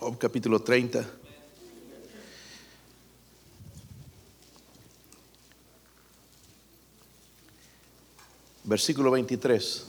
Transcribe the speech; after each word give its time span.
Job 0.00 0.16
capítulo 0.16 0.60
30. 0.60 1.04
Versículo 8.64 9.10
23. 9.10 9.86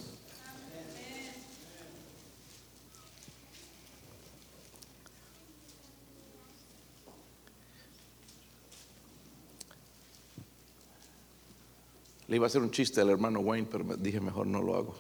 Le 12.28 12.35
iba 12.35 12.46
a 12.46 12.47
hacer 12.47 12.62
un 12.62 12.71
chiste 12.71 12.99
al 12.99 13.09
hermano 13.09 13.39
Wayne, 13.39 13.69
pero 13.71 13.85
dije 13.96 14.19
mejor 14.19 14.46
no 14.46 14.62
lo 14.62 14.75
hago. 14.75 14.96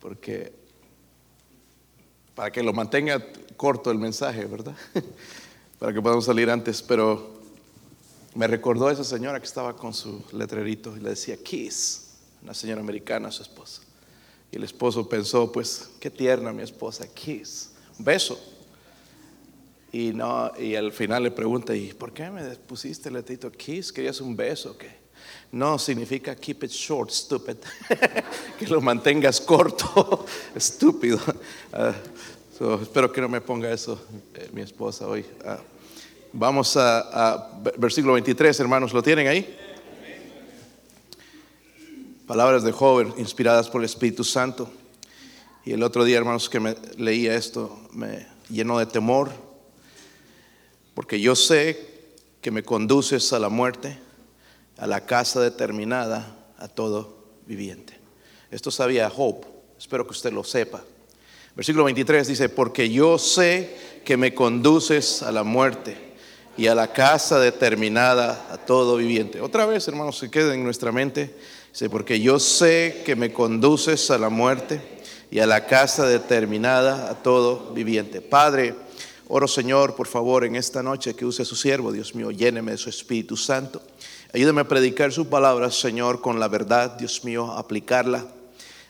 Porque 0.00 0.61
para 2.34 2.50
que 2.50 2.62
lo 2.62 2.72
mantenga 2.72 3.24
corto 3.56 3.90
el 3.90 3.98
mensaje, 3.98 4.44
¿verdad? 4.44 4.74
para 5.78 5.92
que 5.92 6.00
podamos 6.00 6.24
salir 6.24 6.50
antes, 6.50 6.82
pero 6.82 7.42
me 8.34 8.46
recordó 8.46 8.88
a 8.88 8.92
esa 8.92 9.04
señora 9.04 9.38
que 9.38 9.46
estaba 9.46 9.76
con 9.76 9.92
su 9.92 10.24
letrerito 10.32 10.96
y 10.96 11.00
le 11.00 11.10
decía 11.10 11.36
Kiss, 11.36 12.14
una 12.42 12.54
señora 12.54 12.80
americana, 12.80 13.30
su 13.30 13.42
esposa. 13.42 13.82
Y 14.50 14.56
el 14.56 14.64
esposo 14.64 15.08
pensó, 15.08 15.50
pues, 15.50 15.90
qué 16.00 16.10
tierna 16.10 16.52
mi 16.52 16.62
esposa, 16.62 17.06
Kiss, 17.06 17.72
un 17.98 18.04
beso. 18.04 18.38
Y, 19.92 20.12
no, 20.12 20.50
y 20.58 20.74
al 20.74 20.92
final 20.92 21.24
le 21.24 21.30
pregunta, 21.30 21.74
¿y 21.76 21.92
por 21.92 22.12
qué 22.12 22.30
me 22.30 22.42
pusiste 22.56 23.08
el 23.08 23.16
letrito 23.16 23.52
Kiss? 23.52 23.92
¿Querías 23.92 24.20
un 24.20 24.34
beso 24.34 24.72
o 24.72 24.78
qué? 24.78 25.01
No, 25.52 25.78
significa 25.78 26.34
keep 26.34 26.64
it 26.64 26.70
short, 26.70 27.10
stupid. 27.10 27.58
que 28.58 28.66
lo 28.66 28.80
mantengas 28.80 29.38
corto, 29.38 30.24
estúpido. 30.54 31.20
Ah, 31.72 31.92
espero 32.80 33.12
que 33.12 33.20
no 33.20 33.28
me 33.28 33.40
ponga 33.40 33.70
eso 33.70 34.00
eh, 34.34 34.48
mi 34.52 34.62
esposa 34.62 35.06
hoy. 35.06 35.26
Ah, 35.44 35.58
vamos 36.32 36.74
a, 36.78 37.60
versículo 37.76 38.14
23, 38.14 38.60
hermanos, 38.60 38.94
¿lo 38.94 39.02
tienen 39.02 39.28
ahí? 39.28 39.58
Palabras 42.26 42.62
de 42.62 42.72
joven 42.72 43.12
inspiradas 43.18 43.68
por 43.68 43.82
el 43.82 43.84
Espíritu 43.84 44.24
Santo. 44.24 44.70
Y 45.66 45.72
el 45.72 45.82
otro 45.82 46.02
día, 46.02 46.16
hermanos, 46.16 46.48
que 46.48 46.60
me 46.60 46.76
leía 46.96 47.34
esto, 47.34 47.78
me 47.92 48.26
llenó 48.48 48.78
de 48.78 48.86
temor, 48.86 49.30
porque 50.94 51.20
yo 51.20 51.36
sé 51.36 51.92
que 52.40 52.50
me 52.50 52.62
conduces 52.62 53.32
a 53.34 53.38
la 53.38 53.50
muerte 53.50 53.98
a 54.82 54.86
la 54.88 55.06
casa 55.06 55.40
determinada 55.40 56.26
a 56.58 56.66
todo 56.66 57.36
viviente. 57.46 57.96
Esto 58.50 58.72
sabía 58.72 59.08
Job, 59.08 59.46
espero 59.78 60.04
que 60.04 60.10
usted 60.10 60.32
lo 60.32 60.42
sepa. 60.42 60.82
Versículo 61.54 61.84
23 61.84 62.26
dice, 62.26 62.48
porque 62.48 62.90
yo 62.90 63.16
sé 63.16 63.76
que 64.04 64.16
me 64.16 64.34
conduces 64.34 65.22
a 65.22 65.30
la 65.30 65.44
muerte 65.44 65.96
y 66.56 66.66
a 66.66 66.74
la 66.74 66.92
casa 66.92 67.38
determinada 67.38 68.48
a 68.50 68.58
todo 68.58 68.96
viviente. 68.96 69.40
Otra 69.40 69.66
vez, 69.66 69.86
hermanos, 69.86 70.18
se 70.18 70.32
queda 70.32 70.52
en 70.52 70.64
nuestra 70.64 70.90
mente. 70.90 71.32
Dice, 71.70 71.88
porque 71.88 72.18
yo 72.18 72.40
sé 72.40 73.02
que 73.06 73.14
me 73.14 73.32
conduces 73.32 74.10
a 74.10 74.18
la 74.18 74.30
muerte 74.30 74.80
y 75.30 75.38
a 75.38 75.46
la 75.46 75.64
casa 75.64 76.08
determinada 76.08 77.08
a 77.08 77.22
todo 77.22 77.72
viviente. 77.72 78.20
Padre, 78.20 78.74
oro 79.28 79.46
Señor, 79.46 79.94
por 79.94 80.08
favor, 80.08 80.44
en 80.44 80.56
esta 80.56 80.82
noche 80.82 81.14
que 81.14 81.24
use 81.24 81.42
a 81.42 81.44
su 81.44 81.54
siervo, 81.54 81.92
Dios 81.92 82.16
mío, 82.16 82.32
lléneme 82.32 82.72
de 82.72 82.78
su 82.78 82.90
Espíritu 82.90 83.36
Santo. 83.36 83.80
Ayúdame 84.34 84.62
a 84.62 84.68
predicar 84.68 85.12
su 85.12 85.28
palabra, 85.28 85.70
Señor, 85.70 86.22
con 86.22 86.40
la 86.40 86.48
verdad, 86.48 86.92
Dios 86.92 87.22
mío, 87.22 87.52
aplicarla 87.52 88.24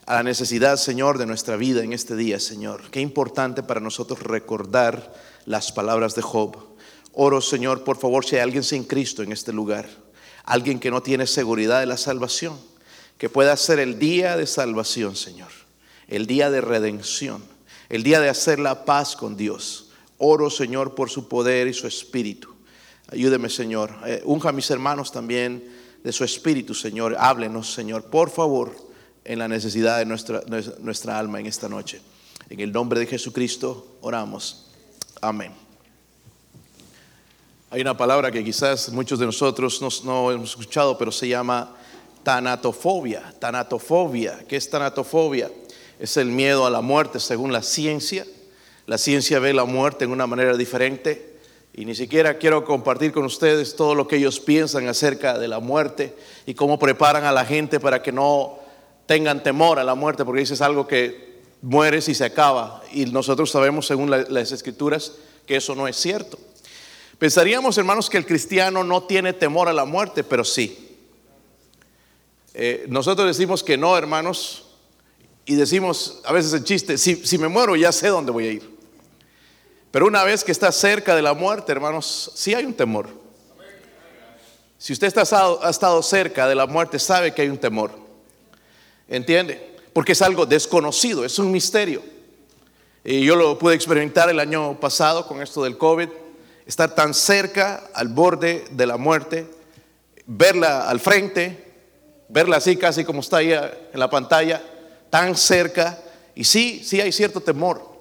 a 0.06 0.14
la 0.14 0.22
necesidad, 0.22 0.76
Señor, 0.76 1.18
de 1.18 1.26
nuestra 1.26 1.56
vida 1.56 1.82
en 1.82 1.92
este 1.92 2.14
día, 2.14 2.38
Señor. 2.38 2.82
Qué 2.92 3.00
importante 3.00 3.64
para 3.64 3.80
nosotros 3.80 4.22
recordar 4.22 5.12
las 5.44 5.72
palabras 5.72 6.14
de 6.14 6.22
Job. 6.22 6.56
Oro, 7.12 7.40
Señor, 7.40 7.82
por 7.82 7.98
favor, 7.98 8.24
si 8.24 8.36
hay 8.36 8.42
alguien 8.42 8.62
sin 8.62 8.84
Cristo 8.84 9.24
en 9.24 9.32
este 9.32 9.52
lugar, 9.52 9.88
alguien 10.44 10.78
que 10.78 10.92
no 10.92 11.02
tiene 11.02 11.26
seguridad 11.26 11.80
de 11.80 11.86
la 11.86 11.96
salvación, 11.96 12.56
que 13.18 13.28
pueda 13.28 13.56
ser 13.56 13.80
el 13.80 13.98
día 13.98 14.36
de 14.36 14.46
salvación, 14.46 15.16
Señor, 15.16 15.50
el 16.06 16.28
día 16.28 16.52
de 16.52 16.60
redención, 16.60 17.42
el 17.88 18.04
día 18.04 18.20
de 18.20 18.28
hacer 18.28 18.60
la 18.60 18.84
paz 18.84 19.16
con 19.16 19.36
Dios. 19.36 19.90
Oro, 20.18 20.50
Señor, 20.50 20.94
por 20.94 21.10
su 21.10 21.26
poder 21.26 21.66
y 21.66 21.74
su 21.74 21.88
espíritu. 21.88 22.54
Ayúdeme, 23.08 23.48
Señor. 23.48 23.94
Eh, 24.06 24.22
unja 24.24 24.50
a 24.50 24.52
mis 24.52 24.70
hermanos 24.70 25.12
también 25.12 25.62
de 26.02 26.12
su 26.12 26.24
espíritu, 26.24 26.74
Señor. 26.74 27.16
Háblenos, 27.18 27.72
Señor, 27.72 28.04
por 28.04 28.30
favor, 28.30 28.74
en 29.24 29.38
la 29.38 29.48
necesidad 29.48 29.98
de 29.98 30.06
nuestra, 30.06 30.42
nuestra 30.80 31.18
alma 31.18 31.40
en 31.40 31.46
esta 31.46 31.68
noche. 31.68 32.00
En 32.48 32.60
el 32.60 32.72
nombre 32.72 33.00
de 33.00 33.06
Jesucristo 33.06 33.98
oramos. 34.00 34.66
Amén. 35.20 35.52
Hay 37.70 37.80
una 37.80 37.96
palabra 37.96 38.30
que 38.30 38.44
quizás 38.44 38.90
muchos 38.90 39.18
de 39.18 39.24
nosotros 39.24 39.80
no, 40.04 40.30
hemos 40.30 40.50
escuchado, 40.50 40.98
pero 40.98 41.10
se 41.10 41.26
llama 41.26 41.74
tanatofobia. 42.22 43.32
Tanatofobia. 43.38 44.44
¿Qué 44.46 44.56
es 44.56 44.68
tanatofobia? 44.68 45.50
Es 45.98 46.18
el 46.18 46.26
miedo 46.26 46.66
a 46.66 46.70
la 46.70 46.82
muerte 46.82 47.18
según 47.18 47.50
la 47.50 47.62
ciencia. 47.62 48.26
La 48.86 48.98
ciencia 48.98 49.38
ve 49.38 49.54
la 49.54 49.64
muerte 49.64 50.04
en 50.04 50.10
una 50.10 50.26
manera 50.26 50.54
diferente. 50.54 51.31
Y 51.74 51.86
ni 51.86 51.94
siquiera 51.94 52.36
quiero 52.36 52.64
compartir 52.64 53.12
con 53.12 53.24
ustedes 53.24 53.76
todo 53.76 53.94
lo 53.94 54.06
que 54.06 54.16
ellos 54.16 54.40
piensan 54.40 54.88
acerca 54.88 55.38
de 55.38 55.48
la 55.48 55.58
muerte 55.58 56.14
y 56.44 56.54
cómo 56.54 56.78
preparan 56.78 57.24
a 57.24 57.32
la 57.32 57.46
gente 57.46 57.80
para 57.80 58.02
que 58.02 58.12
no 58.12 58.58
tengan 59.06 59.42
temor 59.42 59.78
a 59.78 59.84
la 59.84 59.94
muerte, 59.94 60.24
porque 60.24 60.42
eso 60.42 60.54
es 60.54 60.60
algo 60.60 60.86
que 60.86 61.40
mueres 61.62 62.08
y 62.08 62.14
se 62.14 62.24
acaba. 62.24 62.82
Y 62.92 63.06
nosotros 63.06 63.50
sabemos, 63.50 63.86
según 63.86 64.10
las 64.10 64.52
escrituras, 64.52 65.12
que 65.46 65.56
eso 65.56 65.74
no 65.74 65.88
es 65.88 65.96
cierto. 65.96 66.38
Pensaríamos, 67.18 67.78
hermanos, 67.78 68.10
que 68.10 68.18
el 68.18 68.26
cristiano 68.26 68.84
no 68.84 69.04
tiene 69.04 69.32
temor 69.32 69.68
a 69.68 69.72
la 69.72 69.86
muerte, 69.86 70.24
pero 70.24 70.44
sí. 70.44 70.96
Eh, 72.52 72.84
nosotros 72.88 73.26
decimos 73.26 73.62
que 73.62 73.78
no, 73.78 73.96
hermanos, 73.96 74.64
y 75.46 75.54
decimos 75.54 76.20
a 76.24 76.32
veces 76.32 76.52
el 76.52 76.64
chiste, 76.64 76.98
si, 76.98 77.16
si 77.24 77.38
me 77.38 77.48
muero 77.48 77.76
ya 77.76 77.92
sé 77.92 78.08
dónde 78.08 78.30
voy 78.30 78.46
a 78.46 78.52
ir. 78.52 78.71
Pero 79.92 80.06
una 80.06 80.24
vez 80.24 80.42
que 80.42 80.50
está 80.50 80.72
cerca 80.72 81.14
de 81.14 81.22
la 81.22 81.34
muerte, 81.34 81.70
hermanos, 81.70 82.32
sí 82.34 82.54
hay 82.54 82.64
un 82.64 82.74
temor. 82.74 83.10
Si 84.78 84.94
usted 84.94 85.16
ha 85.16 85.70
estado 85.70 86.02
cerca 86.02 86.48
de 86.48 86.54
la 86.54 86.66
muerte, 86.66 86.98
sabe 86.98 87.32
que 87.32 87.42
hay 87.42 87.48
un 87.50 87.58
temor. 87.58 87.92
¿Entiende? 89.06 89.76
Porque 89.92 90.12
es 90.12 90.22
algo 90.22 90.46
desconocido, 90.46 91.24
es 91.24 91.38
un 91.38 91.52
misterio. 91.52 92.02
Y 93.04 93.24
yo 93.24 93.36
lo 93.36 93.58
pude 93.58 93.74
experimentar 93.74 94.30
el 94.30 94.40
año 94.40 94.80
pasado 94.80 95.26
con 95.26 95.42
esto 95.42 95.62
del 95.62 95.76
COVID. 95.76 96.08
Estar 96.64 96.94
tan 96.94 97.12
cerca, 97.12 97.84
al 97.92 98.08
borde 98.08 98.64
de 98.70 98.86
la 98.86 98.96
muerte, 98.96 99.46
verla 100.24 100.88
al 100.88 101.00
frente, 101.00 101.70
verla 102.28 102.56
así 102.56 102.76
casi 102.76 103.04
como 103.04 103.20
está 103.20 103.36
ahí 103.36 103.52
en 103.52 104.00
la 104.00 104.08
pantalla, 104.08 104.62
tan 105.10 105.36
cerca. 105.36 105.98
Y 106.34 106.44
sí, 106.44 106.82
sí 106.82 106.98
hay 106.98 107.12
cierto 107.12 107.40
temor. 107.42 107.91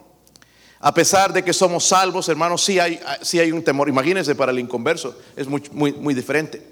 A 0.81 0.93
pesar 0.93 1.31
de 1.31 1.43
que 1.43 1.53
somos 1.53 1.85
salvos, 1.85 2.27
hermanos, 2.27 2.63
sí 2.63 2.79
hay, 2.79 2.99
sí 3.21 3.39
hay 3.39 3.51
un 3.51 3.63
temor. 3.63 3.87
Imagínense 3.87 4.33
para 4.33 4.51
el 4.51 4.59
inconverso, 4.59 5.15
es 5.35 5.47
muy, 5.47 5.61
muy, 5.71 5.93
muy 5.93 6.13
diferente. 6.13 6.71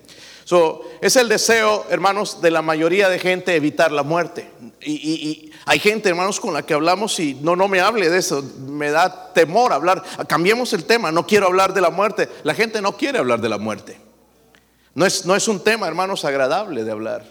So, 0.49 0.81
es 0.99 1.15
el 1.15 1.29
deseo, 1.29 1.85
hermanos, 1.91 2.41
de 2.41 2.49
la 2.49 2.63
mayoría 2.63 3.07
de 3.07 3.19
gente 3.19 3.55
evitar 3.55 3.91
la 3.91 4.01
muerte. 4.01 4.49
Y, 4.81 5.51
hay 5.65 5.77
gente, 5.77 6.09
hermanos, 6.09 6.39
con 6.39 6.55
la 6.55 6.63
que 6.63 6.73
hablamos 6.73 7.19
y 7.19 7.35
no, 7.35 7.55
no 7.55 7.67
me 7.67 7.81
hable 7.81 8.09
de 8.09 8.17
eso, 8.17 8.43
me 8.57 8.89
da 8.89 9.31
temor 9.31 9.71
hablar. 9.71 10.01
Cambiemos 10.27 10.73
el 10.73 10.85
tema, 10.85 11.11
no 11.11 11.27
quiero 11.27 11.45
hablar 11.45 11.75
de 11.75 11.81
la 11.81 11.91
muerte. 11.91 12.27
La 12.41 12.55
gente 12.55 12.81
no 12.81 12.97
quiere 12.97 13.19
hablar 13.19 13.41
de 13.41 13.49
la 13.49 13.59
muerte. 13.59 14.01
No 14.95 15.05
es, 15.05 15.23
no 15.27 15.35
es 15.35 15.47
un 15.47 15.63
tema, 15.63 15.87
hermanos, 15.87 16.25
agradable 16.25 16.83
de 16.83 16.91
hablar. 16.91 17.25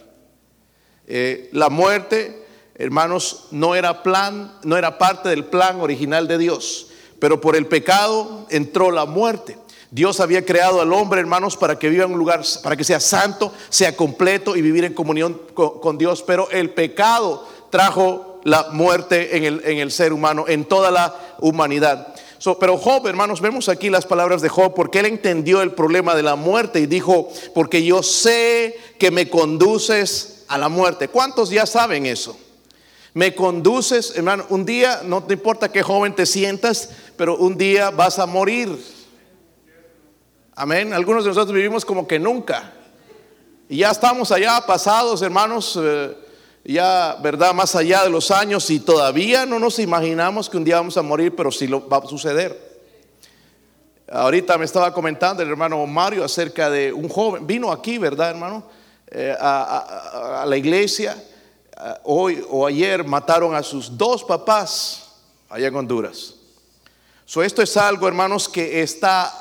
Eh, 1.08 1.48
la 1.52 1.70
muerte 1.70 2.46
hermanos, 2.78 3.46
no 3.50 3.74
era 3.74 4.04
plan, 4.04 4.56
no 4.62 4.76
era 4.76 4.98
parte 4.98 5.28
del 5.28 5.44
plan 5.44 5.80
original 5.80 6.28
de 6.28 6.38
Dios, 6.38 6.86
pero 7.18 7.40
por 7.40 7.56
el 7.56 7.66
pecado 7.66 8.46
entró 8.50 8.92
la 8.92 9.04
muerte. 9.04 9.58
Dios 9.90 10.20
había 10.20 10.44
creado 10.44 10.80
al 10.80 10.92
hombre, 10.92 11.20
hermanos, 11.20 11.56
para 11.56 11.78
que 11.78 11.88
viva 11.88 12.04
en 12.04 12.12
un 12.12 12.18
lugar, 12.18 12.42
para 12.62 12.76
que 12.76 12.84
sea 12.84 13.00
santo, 13.00 13.52
sea 13.68 13.96
completo 13.96 14.54
y 14.54 14.62
vivir 14.62 14.84
en 14.84 14.94
comunión 14.94 15.40
con, 15.54 15.98
Dios, 15.98 16.22
pero 16.22 16.48
el 16.50 16.70
pecado 16.70 17.46
trajo 17.70 18.40
la 18.44 18.68
muerte 18.70 19.36
en 19.36 19.44
el, 19.44 19.62
en 19.64 19.78
el 19.78 19.90
ser 19.90 20.12
humano, 20.12 20.44
en 20.46 20.66
toda 20.66 20.90
la 20.90 21.16
humanidad. 21.40 22.14
pero 22.60 22.76
Job, 22.76 23.06
hermanos, 23.06 23.40
vemos 23.40 23.68
aquí 23.68 23.88
las 23.90 24.06
palabras 24.06 24.42
de 24.42 24.50
Job, 24.50 24.74
porque 24.74 25.00
él 25.00 25.06
entendió 25.06 25.62
el 25.62 25.72
problema 25.72 26.14
de 26.14 26.22
la 26.22 26.36
muerte 26.36 26.80
y 26.80 26.86
dijo, 26.86 27.30
porque 27.54 27.82
yo 27.82 28.02
sé 28.02 28.78
que 28.98 29.10
me 29.10 29.28
conduces 29.28 30.44
a 30.48 30.58
la 30.58 30.68
muerte. 30.68 31.08
¿Cuántos 31.08 31.50
ya 31.50 31.64
saben 31.64 32.04
eso? 32.04 32.38
Me 33.18 33.34
conduces, 33.34 34.12
hermano, 34.14 34.46
un 34.48 34.64
día, 34.64 35.00
no 35.02 35.24
te 35.24 35.34
importa 35.34 35.72
qué 35.72 35.82
joven 35.82 36.14
te 36.14 36.24
sientas, 36.24 36.90
pero 37.16 37.36
un 37.36 37.58
día 37.58 37.90
vas 37.90 38.20
a 38.20 38.26
morir. 38.26 38.78
Amén. 40.54 40.92
Algunos 40.92 41.24
de 41.24 41.30
nosotros 41.30 41.52
vivimos 41.52 41.84
como 41.84 42.06
que 42.06 42.20
nunca. 42.20 42.72
Y 43.68 43.78
ya 43.78 43.90
estamos 43.90 44.30
allá 44.30 44.64
pasados, 44.64 45.20
hermanos. 45.20 45.76
Eh, 45.82 46.16
ya, 46.62 47.16
¿verdad? 47.20 47.52
Más 47.52 47.74
allá 47.74 48.04
de 48.04 48.10
los 48.10 48.30
años 48.30 48.70
y 48.70 48.78
todavía 48.78 49.46
no 49.46 49.58
nos 49.58 49.80
imaginamos 49.80 50.48
que 50.48 50.56
un 50.56 50.62
día 50.62 50.76
vamos 50.76 50.96
a 50.96 51.02
morir, 51.02 51.34
pero 51.34 51.50
sí 51.50 51.66
lo 51.66 51.88
va 51.88 51.96
a 51.96 52.06
suceder. 52.06 52.56
Ahorita 54.08 54.56
me 54.58 54.64
estaba 54.64 54.94
comentando 54.94 55.42
el 55.42 55.48
hermano 55.48 55.84
Mario 55.86 56.22
acerca 56.22 56.70
de 56.70 56.92
un 56.92 57.08
joven, 57.08 57.48
vino 57.48 57.72
aquí, 57.72 57.98
¿verdad, 57.98 58.30
hermano? 58.30 58.62
Eh, 59.10 59.34
a, 59.36 60.44
la 60.46 60.56
iglesia. 60.56 61.20
Hoy 62.04 62.44
o 62.48 62.66
ayer 62.66 63.04
mataron 63.04 63.54
a 63.54 63.62
sus 63.62 63.96
dos 63.96 64.24
papás 64.24 65.12
allá 65.48 65.68
en 65.68 65.76
Honduras. 65.76 66.34
So, 67.24 67.42
esto 67.42 67.62
es 67.62 67.76
algo, 67.76 68.08
hermanos, 68.08 68.48
que 68.48 68.82
está 68.82 69.32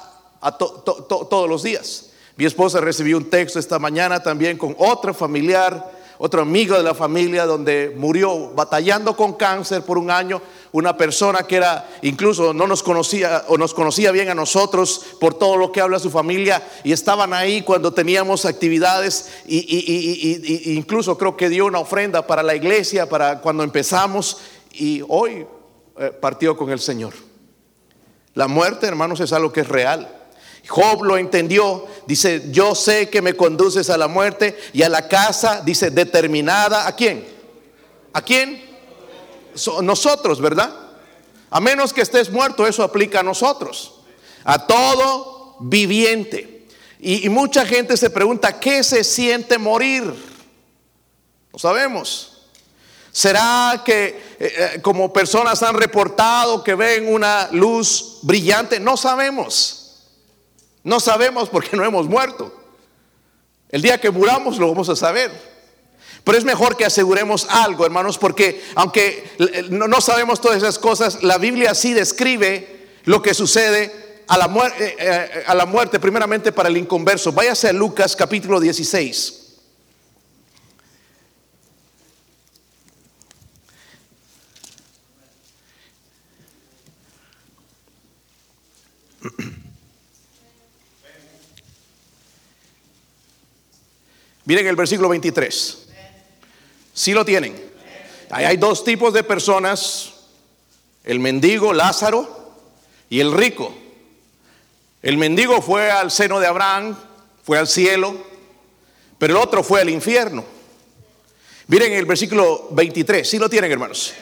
todos 1.08 1.50
los 1.50 1.64
días. 1.64 2.12
Mi 2.36 2.46
esposa 2.46 2.80
recibió 2.82 3.18
un 3.18 3.30
texto 3.30 3.60
esta 3.60 3.80
mañana 3.80 4.22
también 4.22 4.58
con 4.58 4.76
otra 4.78 5.14
familiar 5.14 5.97
otro 6.20 6.42
amigo 6.42 6.76
de 6.76 6.84
la 6.84 6.94
familia 6.94 7.46
donde 7.46 7.94
murió 7.98 8.50
batallando 8.52 9.16
con 9.16 9.34
cáncer 9.34 9.84
por 9.84 9.98
un 9.98 10.10
año, 10.10 10.42
una 10.72 10.98
persona 10.98 11.44
que 11.44 11.58
era 11.58 11.90
incluso 12.02 12.54
no 12.54 12.68
nos 12.68 12.84
conocía 12.84 13.46
o 13.48 13.58
nos 13.58 13.74
conocía 13.74 14.12
bien 14.12 14.30
a 14.30 14.36
nosotros 14.36 15.06
por 15.20 15.34
todo 15.34 15.58
lo 15.58 15.72
que 15.72 15.82
habla 15.82 16.00
su 16.00 16.10
familia 16.10 16.68
y 16.84 16.92
estaban 16.92 17.34
ahí 17.34 17.62
cuando 17.62 17.94
teníamos 17.94 18.46
actividades 18.46 19.30
y, 19.46 20.74
incluso 20.76 21.18
creo 21.18 21.38
que 21.38 21.50
dio 21.50 21.66
una 21.66 21.80
ofrenda 21.80 22.26
para 22.26 22.44
la 22.44 22.56
iglesia 22.56 23.08
para 23.08 23.42
cuando 23.42 23.64
empezamos 23.64 24.38
y 24.74 25.02
hoy 25.08 25.46
eh, 26.00 26.12
partió 26.20 26.56
con 26.56 26.70
el 26.70 26.80
Señor. 26.80 27.14
La 28.34 28.48
muerte, 28.48 28.86
hermanos, 28.86 29.20
es 29.20 29.34
algo 29.34 29.52
que 29.52 29.62
es 29.62 29.68
real. 29.68 30.08
Job 30.68 31.04
lo 31.04 31.18
entendió, 31.18 31.86
dice, 32.06 32.44
yo 32.52 32.76
sé 32.76 33.10
que 33.10 33.22
me 33.22 33.36
conduces 33.36 33.90
a 33.90 33.98
la 33.98 34.08
muerte 34.08 34.58
y 34.74 34.84
a 34.84 34.90
la 34.90 35.08
casa, 35.08 35.62
dice, 35.64 35.92
determinada, 35.92 36.88
¿a 36.88 36.96
quién? 36.96 37.26
¿A 38.14 38.22
quién? 38.22 38.68
nosotros, 39.82 40.40
¿verdad? 40.40 40.74
A 41.50 41.60
menos 41.60 41.94
que 41.94 42.02
estés 42.02 42.30
muerto, 42.30 42.68
eso 42.68 42.84
aplica 42.84 43.22
a 43.22 43.24
nosotros, 43.24 44.02
a 44.44 44.68
todo 44.68 45.58
viviente. 45.60 46.68
Y, 47.00 47.30
mucha 47.30 47.66
gente 47.66 47.96
se 47.96 48.10
pregunta, 48.10 48.60
¿qué 48.60 48.84
se 48.84 49.04
siente 49.04 49.58
morir? 49.58 50.04
No 51.54 51.60
sabemos. 51.60 52.34
¿Será 53.12 53.82
que 53.84 54.36
eh, 54.40 54.74
eh, 54.76 54.82
como 54.82 55.12
personas 55.12 55.64
han 55.64 55.76
reportado 55.76 56.64
que 56.64 56.76
ven 56.76 57.12
una 57.12 57.50
luz 57.52 58.20
brillante? 58.22 58.80
No 58.80 58.98
sabemos. 58.98 59.77
No 60.88 61.02
sabemos 61.02 61.50
porque 61.50 61.76
no 61.76 61.84
hemos 61.84 62.08
muerto. 62.08 62.50
El 63.68 63.82
día 63.82 64.00
que 64.00 64.10
muramos 64.10 64.58
lo 64.58 64.70
vamos 64.70 64.88
a 64.88 64.96
saber. 64.96 65.30
Pero 66.24 66.38
es 66.38 66.46
mejor 66.46 66.78
que 66.78 66.86
aseguremos 66.86 67.46
algo, 67.50 67.86
hermanos, 67.86 68.18
porque 68.18 68.64
aunque 68.74 69.30
no 69.70 70.00
sabemos 70.00 70.40
todas 70.40 70.56
esas 70.56 70.80
cosas, 70.80 71.24
la 71.24 71.38
Biblia 71.40 71.76
sí 71.76 71.94
describe 71.94 72.88
lo 73.04 73.22
que 73.22 73.34
sucede 73.34 74.24
a 74.30 74.38
la, 74.38 74.48
muerte, 74.48 74.88
eh, 74.88 74.96
eh, 75.00 75.44
a 75.46 75.54
la 75.56 75.66
muerte, 75.66 76.00
primeramente 76.00 76.54
para 76.54 76.70
el 76.70 76.78
inconverso. 76.78 77.34
Váyase 77.34 77.68
a 77.68 77.74
Lucas 77.74 78.16
capítulo 78.16 78.62
16. 78.62 79.47
Miren 94.48 94.66
el 94.66 94.78
versículo 94.78 95.10
23. 95.10 95.88
Si 96.94 97.12
lo 97.12 97.26
tienen. 97.26 97.54
Ahí 98.30 98.46
hay 98.46 98.56
dos 98.56 98.86
tipos 98.86 99.14
de 99.14 99.22
personas, 99.22 100.14
el 101.04 101.20
mendigo 101.20 101.74
Lázaro 101.74 102.56
y 103.10 103.20
el 103.20 103.34
rico. 103.34 103.76
El 105.02 105.18
mendigo 105.18 105.62
fue 105.62 105.92
al 105.92 106.12
seno 106.12 106.40
de 106.40 106.48
Abraham, 106.48 106.98
fue 107.44 107.58
al 107.58 107.68
cielo, 107.68 108.16
pero 109.18 109.36
el 109.36 109.44
otro 109.44 109.64
fue 109.64 109.82
al 109.82 109.90
infierno. 109.90 110.46
Miren 111.68 111.92
el 111.92 112.06
versículo 112.06 112.70
23, 112.72 113.30
si 113.30 113.38
lo 113.38 113.50
tienen 113.50 113.70
hermanos. 113.70 114.14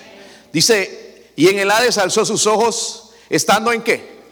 Dice, 0.51 1.30
y 1.36 1.50
en 1.50 1.60
el 1.60 1.69
Hades 1.69 2.00
alzó 2.00 2.25
sus 2.25 2.48
ojos, 2.48 3.12
estando 3.30 3.71
en 3.71 3.83
qué? 3.83 4.24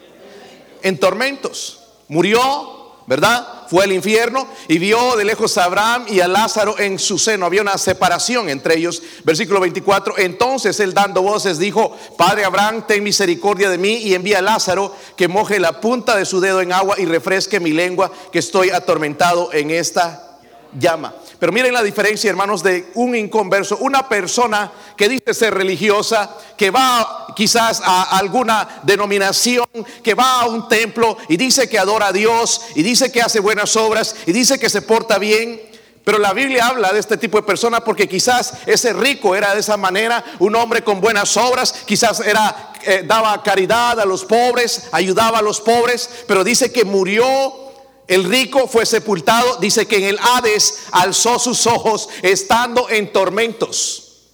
En 0.81 0.97
tormentos. 0.97 1.83
Murió 2.07 2.73
¿verdad? 3.05 3.62
Fue 3.73 3.85
al 3.85 3.91
infierno 3.91 4.47
y 4.67 4.77
vio 4.77 5.15
de 5.15 5.25
lejos 5.25 5.57
a 5.57 5.63
Abraham 5.63 6.05
y 6.07 6.19
a 6.19 6.27
Lázaro 6.27 6.77
en 6.77 6.99
su 6.99 7.17
seno. 7.17 7.47
Había 7.47 7.63
una 7.63 7.79
separación 7.79 8.47
entre 8.47 8.77
ellos. 8.77 9.01
Versículo 9.23 9.59
24. 9.59 10.19
Entonces 10.19 10.79
él 10.79 10.93
dando 10.93 11.23
voces 11.23 11.57
dijo, 11.57 11.97
Padre 12.15 12.45
Abraham, 12.45 12.85
ten 12.87 13.03
misericordia 13.03 13.71
de 13.71 13.79
mí 13.79 13.95
y 13.95 14.13
envía 14.13 14.37
a 14.37 14.41
Lázaro 14.43 14.95
que 15.17 15.27
moje 15.27 15.59
la 15.59 15.81
punta 15.81 16.15
de 16.15 16.25
su 16.25 16.39
dedo 16.39 16.61
en 16.61 16.71
agua 16.71 16.97
y 16.99 17.05
refresque 17.05 17.59
mi 17.59 17.71
lengua, 17.71 18.11
que 18.31 18.37
estoy 18.37 18.69
atormentado 18.69 19.51
en 19.51 19.71
esta 19.71 20.32
llama. 20.79 21.13
Pero 21.39 21.51
miren 21.51 21.73
la 21.73 21.83
diferencia, 21.83 22.29
hermanos, 22.29 22.63
de 22.63 22.91
un 22.95 23.15
inconverso, 23.15 23.77
una 23.77 24.07
persona 24.07 24.71
que 24.95 25.09
dice 25.09 25.33
ser 25.33 25.53
religiosa, 25.53 26.37
que 26.57 26.71
va 26.71 27.27
quizás 27.35 27.81
a 27.83 28.17
alguna 28.17 28.81
denominación, 28.83 29.67
que 30.03 30.13
va 30.13 30.41
a 30.41 30.47
un 30.47 30.67
templo 30.67 31.17
y 31.27 31.37
dice 31.37 31.67
que 31.69 31.79
adora 31.79 32.07
a 32.07 32.13
Dios 32.13 32.61
y 32.75 32.83
dice 32.83 33.11
que 33.11 33.21
hace 33.21 33.39
buenas 33.39 33.75
obras 33.75 34.15
y 34.25 34.31
dice 34.31 34.59
que 34.59 34.69
se 34.69 34.81
porta 34.81 35.17
bien. 35.17 35.61
Pero 36.03 36.17
la 36.17 36.33
Biblia 36.33 36.67
habla 36.67 36.91
de 36.91 36.99
este 36.99 37.15
tipo 37.15 37.37
de 37.37 37.47
persona 37.47 37.81
porque 37.81 38.09
quizás 38.09 38.55
ese 38.65 38.91
rico 38.91 39.35
era 39.35 39.53
de 39.53 39.61
esa 39.61 39.77
manera, 39.77 40.23
un 40.39 40.53
hombre 40.55 40.83
con 40.83 40.99
buenas 40.99 41.37
obras, 41.37 41.73
quizás 41.85 42.19
era 42.19 42.73
eh, 42.85 43.03
daba 43.05 43.41
caridad 43.41 43.99
a 44.01 44.05
los 44.05 44.25
pobres, 44.25 44.89
ayudaba 44.91 45.39
a 45.39 45.41
los 45.41 45.61
pobres, 45.61 46.09
pero 46.27 46.43
dice 46.43 46.73
que 46.73 46.83
murió 46.83 47.62
el 48.07 48.25
rico 48.25 48.67
fue 48.67 48.85
sepultado, 48.85 49.57
dice 49.57 49.85
que 49.85 49.97
en 49.97 50.03
el 50.03 50.19
Hades 50.19 50.83
alzó 50.91 51.39
sus 51.39 51.65
ojos 51.67 52.09
estando 52.21 52.89
en 52.89 53.11
tormentos. 53.13 54.29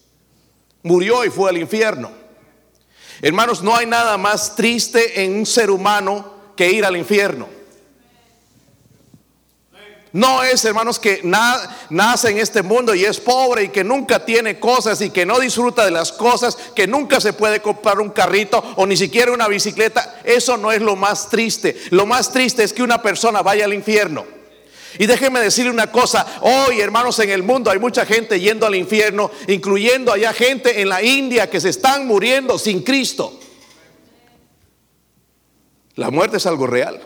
Murió 0.82 1.24
y 1.26 1.30
fue 1.30 1.50
al 1.50 1.58
infierno. 1.58 2.12
Hermanos, 3.22 3.62
no 3.62 3.76
hay 3.76 3.86
nada 3.86 4.18
más 4.18 4.56
triste 4.56 5.24
en 5.24 5.40
un 5.40 5.46
ser 5.46 5.70
humano 5.70 6.34
que 6.56 6.72
ir 6.72 6.86
al 6.86 6.96
infierno. 6.96 7.59
No 10.12 10.42
es, 10.44 10.66
hermanos, 10.66 10.98
que 10.98 11.22
nace 11.24 12.30
en 12.30 12.40
este 12.40 12.64
mundo 12.64 12.96
y 12.96 13.06
es 13.06 13.20
pobre 13.20 13.66
y 13.66 13.70
que 13.70 13.84
nunca 13.84 14.26
tiene 14.26 14.60
cosas 14.60 15.02
y 15.02 15.12
que 15.12 15.26
no 15.26 15.40
disfruta 15.40 15.86
de 15.86 15.92
las 15.92 16.12
cosas, 16.12 16.58
que 16.76 16.88
nunca 16.88 17.22
se 17.22 17.34
puede 17.34 17.62
comprar 17.62 18.00
un 18.00 18.10
carrito 18.10 18.64
o 18.78 18.88
ni 18.88 18.98
siquiera 18.98 19.32
una 19.32 19.48
bicicleta. 19.48 20.20
Eso 20.24 20.58
no 20.58 20.72
es 20.72 20.82
lo 20.82 20.96
más 20.96 21.30
triste. 21.30 21.78
Lo 21.92 22.08
más 22.08 22.32
triste 22.32 22.64
es 22.64 22.74
que 22.74 22.82
una 22.82 23.04
persona 23.04 23.44
vaya 23.44 23.66
al 23.66 23.74
infierno. 23.74 24.26
Y 24.98 25.06
déjeme 25.06 25.40
decirle 25.40 25.70
una 25.70 25.92
cosa, 25.92 26.26
hoy 26.42 26.82
hermanos 26.82 27.20
en 27.20 27.30
el 27.30 27.44
mundo 27.44 27.70
hay 27.70 27.78
mucha 27.78 28.08
gente 28.08 28.40
yendo 28.40 28.66
al 28.66 28.74
infierno, 28.74 29.30
incluyendo 29.48 30.12
allá 30.12 30.34
gente 30.34 30.82
en 30.82 30.90
la 30.90 31.04
India 31.04 31.48
que 31.48 31.62
se 31.62 31.70
están 31.70 32.08
muriendo 32.08 32.58
sin 32.58 32.82
Cristo. 32.82 33.40
La 35.94 36.10
muerte 36.10 36.38
es 36.38 36.46
algo 36.48 36.66
real. 36.66 37.00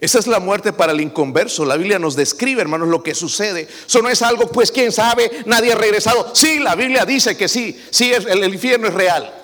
Esa 0.00 0.18
es 0.18 0.26
la 0.26 0.40
muerte 0.40 0.72
para 0.72 0.92
el 0.92 1.00
inconverso. 1.00 1.64
La 1.66 1.76
Biblia 1.76 1.98
nos 1.98 2.16
describe, 2.16 2.62
hermanos, 2.62 2.88
lo 2.88 3.02
que 3.02 3.14
sucede. 3.14 3.68
Eso 3.86 4.00
no 4.00 4.08
es 4.08 4.22
algo, 4.22 4.50
pues, 4.50 4.72
quién 4.72 4.92
sabe, 4.92 5.30
nadie 5.44 5.72
ha 5.72 5.76
regresado. 5.76 6.30
Sí, 6.34 6.58
la 6.58 6.74
Biblia 6.74 7.04
dice 7.04 7.36
que 7.36 7.48
sí, 7.48 7.78
sí, 7.90 8.10
el, 8.12 8.42
infierno 8.44 8.88
es 8.88 8.94
real. 8.94 9.34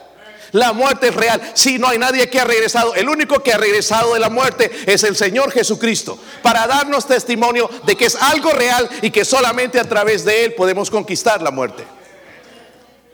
La 0.53 0.73
muerte 0.73 1.09
es 1.09 1.15
real. 1.15 1.43
Sí, 1.53 1.79
no 1.79 1.89
hay 1.89 1.99
nadie 1.99 2.31
que 2.31 2.41
ha 2.41 2.45
regresado. 2.45 2.95
El 2.95 3.11
único 3.11 3.43
que 3.43 3.53
ha 3.53 3.59
regresado 3.59 4.15
de 4.15 4.21
la 4.21 4.31
muerte 4.31 4.71
es 4.87 5.05
el 5.05 5.15
Señor 5.15 5.53
Jesucristo. 5.53 6.19
Para 6.43 6.67
darnos 6.67 7.07
testimonio 7.07 7.69
de 7.85 7.95
que 7.95 8.07
es 8.07 8.15
algo 8.15 8.51
real 8.53 8.89
y 9.03 9.11
que 9.11 9.27
solamente 9.27 9.79
a 9.79 9.87
través 9.87 10.25
de 10.25 10.45
Él 10.45 10.55
podemos 10.55 10.91
conquistar 10.91 11.43
la 11.43 11.51
muerte. 11.51 11.85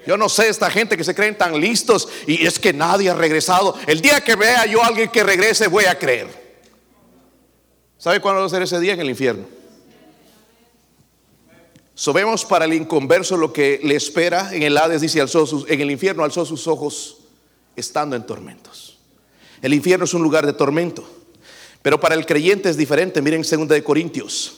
Yo 0.06 0.16
no 0.16 0.28
sé, 0.28 0.48
esta 0.48 0.70
gente 0.70 0.96
que 0.96 1.04
se 1.04 1.14
creen 1.14 1.36
tan 1.36 1.60
listos 1.60 2.08
y 2.26 2.46
es 2.46 2.60
que 2.60 2.72
nadie 2.72 3.10
ha 3.10 3.14
regresado. 3.14 3.76
El 3.88 4.00
día 4.00 4.20
que 4.20 4.36
vea 4.36 4.66
yo 4.66 4.80
a 4.80 4.86
alguien 4.86 5.08
que 5.08 5.24
regrese, 5.24 5.66
voy 5.66 5.86
a 5.86 5.98
creer. 5.98 6.41
¿Sabe 8.02 8.20
cuándo 8.20 8.40
va 8.40 8.46
a 8.48 8.50
ser 8.50 8.62
ese 8.62 8.80
día 8.80 8.94
en 8.94 9.00
el 9.00 9.10
infierno? 9.10 9.44
Sabemos 11.94 12.44
para 12.44 12.64
el 12.64 12.72
inconverso 12.72 13.36
lo 13.36 13.52
que 13.52 13.78
le 13.80 13.94
espera 13.94 14.52
en 14.52 14.64
el 14.64 14.76
Hades, 14.76 15.02
dice, 15.02 15.20
alzó 15.20 15.46
sus, 15.46 15.70
en 15.70 15.80
el 15.80 15.88
infierno 15.88 16.24
alzó 16.24 16.44
sus 16.44 16.66
ojos 16.66 17.18
estando 17.76 18.16
en 18.16 18.26
tormentos. 18.26 18.98
El 19.60 19.72
infierno 19.72 20.04
es 20.04 20.14
un 20.14 20.22
lugar 20.24 20.44
de 20.46 20.52
tormento, 20.52 21.08
pero 21.80 22.00
para 22.00 22.16
el 22.16 22.26
creyente 22.26 22.68
es 22.68 22.76
diferente. 22.76 23.22
Miren 23.22 23.42
2 23.42 23.68
de 23.68 23.84
Corintios, 23.84 24.54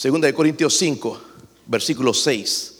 2 0.00 0.20
de 0.20 0.32
Corintios 0.32 0.76
5, 0.76 1.20
versículo 1.66 2.14
6. 2.14 2.74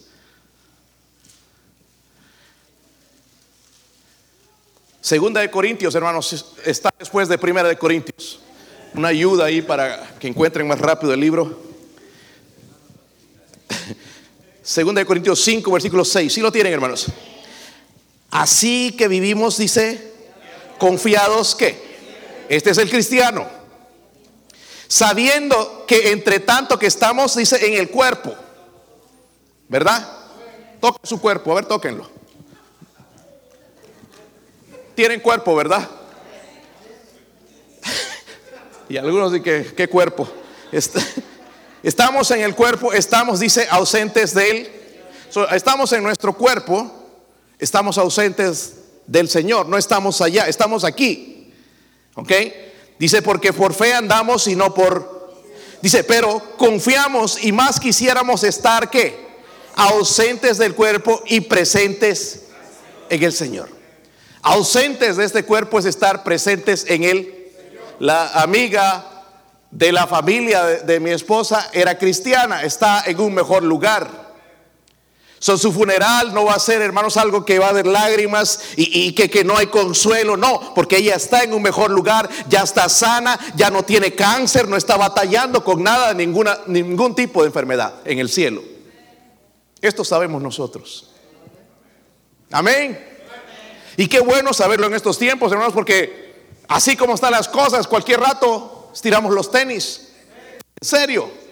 Segunda 5.00 5.40
de 5.40 5.50
Corintios, 5.50 5.92
hermanos, 5.96 6.54
está 6.64 6.94
después 6.96 7.26
de 7.26 7.36
Primera 7.36 7.68
de 7.68 7.76
Corintios 7.76 8.42
una 8.96 9.08
ayuda 9.08 9.44
ahí 9.44 9.60
para 9.60 10.16
que 10.18 10.26
encuentren 10.26 10.66
más 10.66 10.78
rápido 10.78 11.12
el 11.12 11.20
libro. 11.20 11.60
Segunda 14.62 15.00
de 15.00 15.06
Corintios 15.06 15.42
5, 15.44 15.70
versículo 15.70 16.04
6. 16.04 16.32
¿Sí 16.32 16.40
lo 16.40 16.50
tienen, 16.50 16.72
hermanos? 16.72 17.06
Así 18.30 18.94
que 18.96 19.06
vivimos, 19.06 19.58
dice, 19.58 20.12
confiados 20.78 21.54
que 21.54 21.76
este 22.48 22.70
es 22.70 22.78
el 22.78 22.88
cristiano. 22.88 23.46
Sabiendo 24.88 25.84
que 25.86 26.10
entre 26.10 26.40
tanto 26.40 26.78
que 26.78 26.86
estamos, 26.86 27.36
dice, 27.36 27.66
en 27.66 27.74
el 27.74 27.90
cuerpo, 27.90 28.34
¿verdad? 29.68 30.08
Toquen 30.80 31.04
su 31.04 31.20
cuerpo, 31.20 31.52
a 31.52 31.56
ver, 31.56 31.66
tóquenlo. 31.66 32.10
Tienen 34.94 35.20
cuerpo, 35.20 35.54
¿verdad? 35.54 35.88
Y 38.88 38.96
algunos 38.96 39.32
dicen, 39.32 39.72
¿qué 39.76 39.88
cuerpo? 39.88 40.28
Estamos 41.82 42.30
en 42.32 42.40
el 42.40 42.54
cuerpo, 42.54 42.92
estamos, 42.92 43.38
dice, 43.38 43.68
ausentes 43.70 44.34
de 44.34 44.50
él. 44.50 44.70
estamos 45.52 45.92
en 45.92 46.02
nuestro 46.02 46.32
cuerpo, 46.32 46.90
estamos 47.60 47.96
ausentes 47.96 48.74
del 49.06 49.28
Señor, 49.28 49.68
no 49.68 49.78
estamos 49.78 50.20
allá, 50.20 50.48
estamos 50.48 50.82
aquí. 50.82 51.52
¿Ok? 52.16 52.32
Dice, 52.98 53.22
porque 53.22 53.52
por 53.52 53.72
fe 53.72 53.94
andamos 53.94 54.48
y 54.48 54.56
no 54.56 54.74
por... 54.74 55.36
Dice, 55.80 56.02
pero 56.02 56.42
confiamos 56.56 57.44
y 57.44 57.52
más 57.52 57.78
quisiéramos 57.78 58.42
estar 58.42 58.90
que 58.90 59.26
ausentes 59.76 60.58
del 60.58 60.74
cuerpo 60.74 61.22
y 61.26 61.42
presentes 61.42 62.46
en 63.10 63.22
el 63.22 63.32
Señor. 63.32 63.68
Ausentes 64.42 65.16
de 65.16 65.24
este 65.24 65.44
cuerpo 65.44 65.78
es 65.78 65.84
estar 65.84 66.24
presentes 66.24 66.86
en 66.88 67.04
Él. 67.04 67.35
La 67.98 68.28
amiga 68.40 69.16
de 69.70 69.92
la 69.92 70.06
familia 70.06 70.64
de, 70.64 71.00
mi 71.00 71.10
esposa 71.10 71.70
era 71.72 71.98
cristiana, 71.98 72.62
está 72.62 73.04
en 73.06 73.20
un 73.20 73.34
mejor 73.34 73.62
lugar. 73.62 74.26
So, 75.38 75.58
su 75.58 75.70
funeral 75.70 76.32
no 76.32 76.46
va 76.46 76.54
a 76.54 76.58
ser, 76.58 76.80
hermanos, 76.80 77.16
algo 77.18 77.44
que 77.44 77.58
va 77.58 77.66
a 77.66 77.70
haber 77.70 77.86
lágrimas 77.86 78.60
y, 78.76 79.12
que, 79.12 79.44
no 79.44 79.56
hay 79.56 79.66
consuelo, 79.66 80.36
no, 80.36 80.74
porque 80.74 80.96
ella 80.96 81.14
está 81.14 81.42
en 81.42 81.52
un 81.52 81.62
mejor 81.62 81.90
lugar, 81.90 82.28
ya 82.48 82.62
está 82.62 82.88
sana, 82.88 83.38
ya 83.54 83.70
no 83.70 83.82
tiene 83.82 84.14
cáncer, 84.14 84.66
no 84.66 84.76
está 84.76 84.96
batallando 84.96 85.62
con 85.62 85.82
nada, 85.82 86.14
ninguna, 86.14 86.58
ningún 86.66 87.14
tipo 87.14 87.42
de 87.42 87.48
enfermedad 87.48 87.94
en 88.04 88.18
el 88.18 88.30
cielo. 88.30 88.62
Esto 89.82 90.04
sabemos 90.04 90.42
nosotros. 90.42 91.10
Amén. 92.50 92.98
Y 93.98 94.08
qué 94.08 94.20
bueno 94.20 94.52
saberlo 94.52 94.86
en 94.86 94.94
estos 94.94 95.18
tiempos, 95.18 95.52
hermanos, 95.52 95.74
porque 95.74 96.25
así 96.68 96.96
como 96.96 97.14
están 97.14 97.32
las 97.32 97.48
cosas, 97.48 97.86
cualquier 97.86 98.20
rato 98.20 98.90
estiramos 98.92 99.32
los 99.32 99.50
tenis. 99.50 100.08
En 100.80 100.88
serio. 100.88 101.46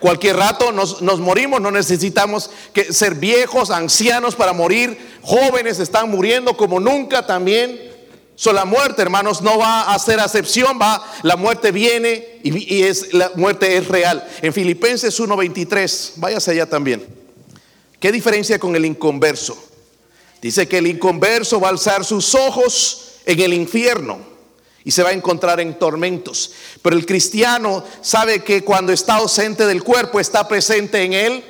Cualquier 0.00 0.36
rato 0.36 0.72
nos, 0.72 1.02
morimos, 1.02 1.60
no 1.60 1.70
necesitamos 1.70 2.50
que 2.72 2.90
ser 2.90 3.16
viejos, 3.16 3.70
ancianos 3.70 4.34
para 4.34 4.54
morir. 4.54 4.98
Jóvenes 5.20 5.78
están 5.78 6.10
muriendo 6.10 6.56
como 6.56 6.80
nunca 6.80 7.26
también. 7.26 7.78
So, 8.34 8.54
la 8.54 8.64
muerte, 8.64 9.02
hermanos, 9.02 9.42
no 9.42 9.58
va 9.58 9.92
a 9.92 9.98
ser 9.98 10.18
acepción, 10.18 10.78
va, 10.80 11.04
la 11.22 11.36
muerte 11.36 11.70
viene 11.70 12.40
y, 12.42 12.74
y 12.74 12.82
es, 12.84 13.12
la 13.12 13.30
muerte 13.34 13.76
es 13.76 13.88
real. 13.88 14.26
En 14.40 14.54
Filipenses 14.54 15.20
1:23, 15.20 16.12
váyase 16.16 16.52
allá 16.52 16.64
también. 16.64 17.06
¿Qué 17.98 18.10
diferencia 18.10 18.58
con 18.58 18.74
el 18.74 18.86
inconverso? 18.86 19.62
Dice 20.40 20.66
que 20.66 20.78
el 20.78 20.86
inconverso 20.86 21.60
va 21.60 21.68
a 21.68 21.72
alzar 21.72 22.06
sus 22.06 22.34
ojos 22.34 23.16
en 23.26 23.40
el 23.40 23.52
infierno 23.52 24.29
y 24.84 24.90
se 24.90 25.02
va 25.02 25.10
a 25.10 25.14
encontrar 25.14 25.60
en 25.60 25.78
tormentos. 25.78 26.52
Pero 26.82 26.96
el 26.96 27.06
cristiano 27.06 27.84
sabe 28.00 28.42
que 28.42 28.64
cuando 28.64 28.92
está 28.92 29.16
ausente 29.16 29.66
del 29.66 29.82
cuerpo 29.82 30.20
está 30.20 30.46
presente 30.48 31.02
en 31.02 31.12
él 31.12 31.44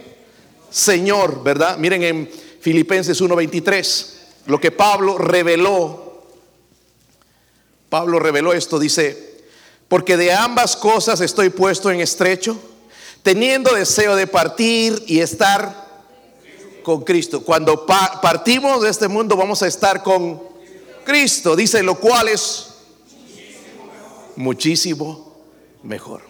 Señor, 0.71 1.43
¿verdad? 1.43 1.77
Miren 1.79 2.03
en 2.05 2.31
Filipenses 2.61 3.21
1:23, 3.21 4.07
lo 4.47 4.61
que 4.61 4.71
Pablo 4.71 5.19
reveló. 5.19 6.25
Pablo 7.89 8.21
reveló 8.21 8.53
esto, 8.53 8.79
dice, 8.79 9.43
porque 9.89 10.17
de 10.17 10.33
ambas 10.33 10.77
cosas 10.77 11.21
estoy 11.21 11.51
puesto 11.51 11.91
en 11.91 12.01
estrecho, 12.01 12.57
teniendo 13.25 13.75
deseo 13.75 14.15
de 14.15 14.29
partir 14.29 15.03
y 15.09 15.19
estar 15.19 15.89
con 16.85 17.03
Cristo. 17.03 17.43
Cuando 17.43 17.85
partimos 17.85 18.83
de 18.83 18.91
este 18.91 19.09
mundo 19.09 19.37
vamos 19.37 19.63
a 19.65 19.67
estar 19.67 20.05
con 20.05 20.41
Cristo, 21.05 21.57
dice, 21.57 21.83
lo 21.83 21.97
cual 21.97 22.29
es 22.29 22.70
muchísimo 24.41 25.37
mejor. 25.83 26.23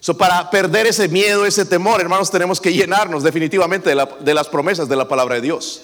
So, 0.00 0.16
para 0.16 0.48
perder 0.50 0.86
ese 0.86 1.08
miedo, 1.08 1.44
ese 1.44 1.64
temor, 1.64 2.00
hermanos, 2.00 2.30
tenemos 2.30 2.60
que 2.60 2.72
llenarnos 2.72 3.22
definitivamente 3.22 3.94
de, 3.94 4.08
de 4.20 4.34
las 4.34 4.48
promesas 4.48 4.88
de 4.88 4.96
la 4.96 5.08
palabra 5.08 5.34
de 5.34 5.40
Dios. 5.40 5.82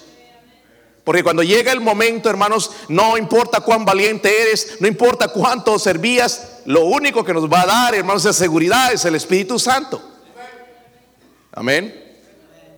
Porque 1.03 1.23
cuando 1.23 1.43
llega 1.43 1.71
el 1.71 1.81
momento, 1.81 2.29
hermanos, 2.29 2.71
no 2.87 3.17
importa 3.17 3.59
cuán 3.61 3.85
valiente 3.85 4.41
eres, 4.41 4.77
no 4.79 4.87
importa 4.87 5.27
cuánto 5.27 5.77
servías, 5.77 6.61
lo 6.65 6.85
único 6.85 7.23
que 7.23 7.33
nos 7.33 7.51
va 7.51 7.61
a 7.61 7.65
dar, 7.65 7.95
hermanos, 7.95 8.25
es 8.25 8.35
seguridad, 8.35 8.91
es 8.91 9.05
el 9.05 9.13
Espíritu 9.15 9.59
Santo. 9.59 10.01
Amén. 11.51 12.03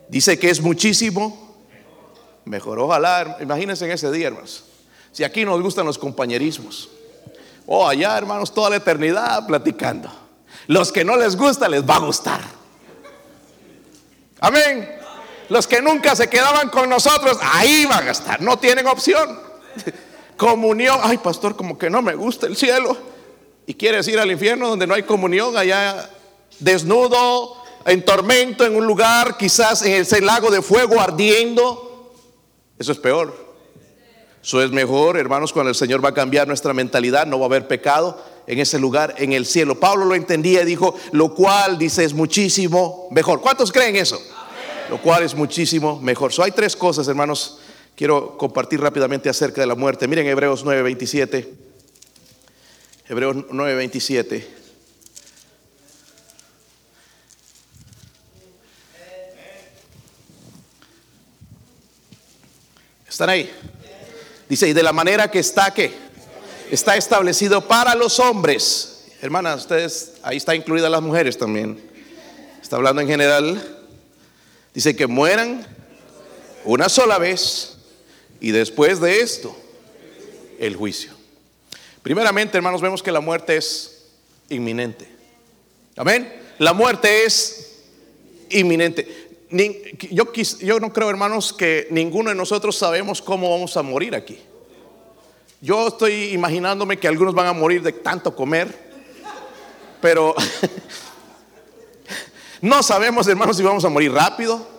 Dice 0.10 0.38
que 0.38 0.50
es 0.50 0.62
muchísimo 0.62 1.56
mejor. 2.44 2.80
Ojalá, 2.80 3.38
imagínense 3.40 3.86
en 3.86 3.92
ese 3.92 4.12
día, 4.12 4.28
hermanos. 4.28 4.64
Si 5.14 5.24
aquí 5.24 5.46
nos 5.46 5.62
gustan 5.62 5.86
los 5.86 5.98
compañerismos. 5.98 6.90
O 7.70 7.80
oh, 7.80 7.88
allá, 7.88 8.18
hermanos, 8.18 8.54
toda 8.54 8.70
la 8.70 8.78
eternidad 8.78 9.46
platicando. 9.46 10.10
Los 10.68 10.94
que 10.94 11.04
no 11.04 11.18
les 11.18 11.36
gusta, 11.36 11.68
les 11.68 11.88
va 11.88 11.98
a 11.98 12.00
gustar. 12.00 12.40
Amén. 14.40 14.90
Los 15.50 15.68
que 15.68 15.82
nunca 15.82 16.16
se 16.16 16.30
quedaban 16.30 16.70
con 16.70 16.90
nosotros, 16.90 17.38
ahí 17.42 17.86
van 17.86 18.08
a 18.08 18.12
estar. 18.12 18.42
No 18.42 18.58
tienen 18.58 18.88
opción. 18.88 19.38
Comunión. 20.38 20.98
Ay, 21.04 21.18
pastor, 21.18 21.58
como 21.58 21.78
que 21.78 21.90
no 21.90 22.02
me 22.02 22.16
gusta 22.16 22.48
el 22.48 22.56
cielo. 22.56 22.98
Y 23.66 23.74
quieres 23.74 24.08
ir 24.08 24.18
al 24.18 24.32
infierno 24.32 24.70
donde 24.70 24.88
no 24.88 24.94
hay 24.94 25.04
comunión, 25.04 25.58
allá 25.58 26.10
desnudo, 26.60 27.62
en 27.86 28.06
tormento, 28.06 28.66
en 28.66 28.78
un 28.78 28.88
lugar, 28.88 29.36
quizás 29.36 29.82
en 29.82 29.92
ese 29.92 30.22
lago 30.22 30.50
de 30.50 30.62
fuego 30.62 31.02
ardiendo. 31.02 32.14
Eso 32.80 32.94
es 32.94 32.98
peor. 32.98 33.47
Eso 34.44 34.62
es 34.62 34.72
mejor, 34.72 35.18
hermanos, 35.18 35.52
cuando 35.52 35.70
el 35.70 35.76
Señor 35.76 36.04
va 36.04 36.10
a 36.10 36.14
cambiar 36.14 36.48
nuestra 36.48 36.74
mentalidad, 36.74 37.26
no 37.26 37.40
va 37.40 37.46
a 37.46 37.50
haber 37.50 37.68
pecado 37.68 38.24
en 38.48 38.60
ese 38.60 38.80
lugar, 38.80 39.16
en 39.18 39.34
el 39.34 39.46
cielo. 39.46 39.80
Pablo 39.80 40.06
lo 40.06 40.16
entendía 40.16 40.62
y 40.62 40.66
dijo, 40.66 40.96
lo 41.12 41.34
cual 41.34 41.78
dice 41.78 42.04
es 42.06 42.14
muchísimo 42.14 43.08
mejor. 43.12 43.42
¿Cuántos 43.42 43.72
creen 43.72 43.98
eso? 43.98 44.22
Lo 44.90 45.02
cual 45.02 45.24
es 45.24 45.36
muchísimo 45.36 46.00
mejor. 46.00 46.32
So, 46.32 46.44
hay 46.44 46.52
tres 46.52 46.76
cosas, 46.76 47.08
hermanos, 47.10 47.60
quiero 47.96 48.38
compartir 48.38 48.80
rápidamente 48.80 49.28
acerca 49.30 49.60
de 49.60 49.68
la 49.68 49.76
muerte. 49.76 50.08
Miren 50.08 50.28
Hebreos 50.28 50.64
9:27. 50.64 51.46
Hebreos 53.10 53.36
9:27. 53.50 54.48
¿Están 63.10 63.30
ahí? 63.30 63.50
Dice, 64.50 64.68
y 64.68 64.74
de 64.74 64.84
la 64.84 64.94
manera 64.94 65.30
que 65.30 65.40
está 65.40 65.74
que 65.74 65.94
está 66.72 66.96
establecido 66.98 67.68
para 67.68 67.96
los 67.96 68.20
hombres. 68.20 69.06
Hermanas, 69.22 69.62
ustedes, 69.62 70.14
ahí 70.24 70.38
está 70.38 70.56
incluidas 70.56 70.92
las 70.92 71.02
mujeres 71.02 71.38
también. 71.38 71.82
Está 72.62 72.76
hablando 72.76 73.02
en 73.02 73.08
general. 73.08 73.86
Dice 74.74 74.96
que 74.96 75.08
mueran 75.08 75.66
una 76.66 76.90
sola 76.90 77.18
vez 77.18 77.78
y 78.40 78.52
después 78.52 79.00
de 79.00 79.22
esto, 79.22 79.56
el 80.60 80.76
juicio. 80.76 81.12
Primeramente, 82.04 82.58
hermanos, 82.58 82.82
vemos 82.82 83.02
que 83.02 83.12
la 83.12 83.20
muerte 83.20 83.58
es 83.58 84.06
inminente. 84.50 85.08
Amén. 85.96 86.42
La 86.60 86.74
muerte 86.74 87.26
es 87.26 87.82
inminente 88.50 89.27
yo, 89.50 90.80
no 90.80 90.92
creo, 90.92 91.10
hermanos, 91.10 91.54
que 91.54 91.88
ninguno 91.90 92.30
de 92.30 92.36
nosotros 92.36 92.76
sabemos 92.76 93.22
cómo 93.22 93.50
vamos 93.50 93.78
a 93.78 93.82
morir 93.82 94.16
aquí. 94.16 94.40
Yo 95.62 95.88
estoy 95.88 96.34
imaginándome 96.34 97.00
que 97.00 97.08
algunos 97.08 97.34
van 97.34 97.48
a 97.48 97.54
morir 97.54 97.82
de 97.82 97.94
tanto 97.94 98.36
comer, 98.36 98.92
pero 100.02 100.36
no 102.62 102.84
sabemos, 102.84 103.28
hermanos, 103.28 103.58
si 103.58 103.64
vamos 103.64 103.86
a 103.86 103.90
morir 103.90 104.12
rápido. 104.12 104.76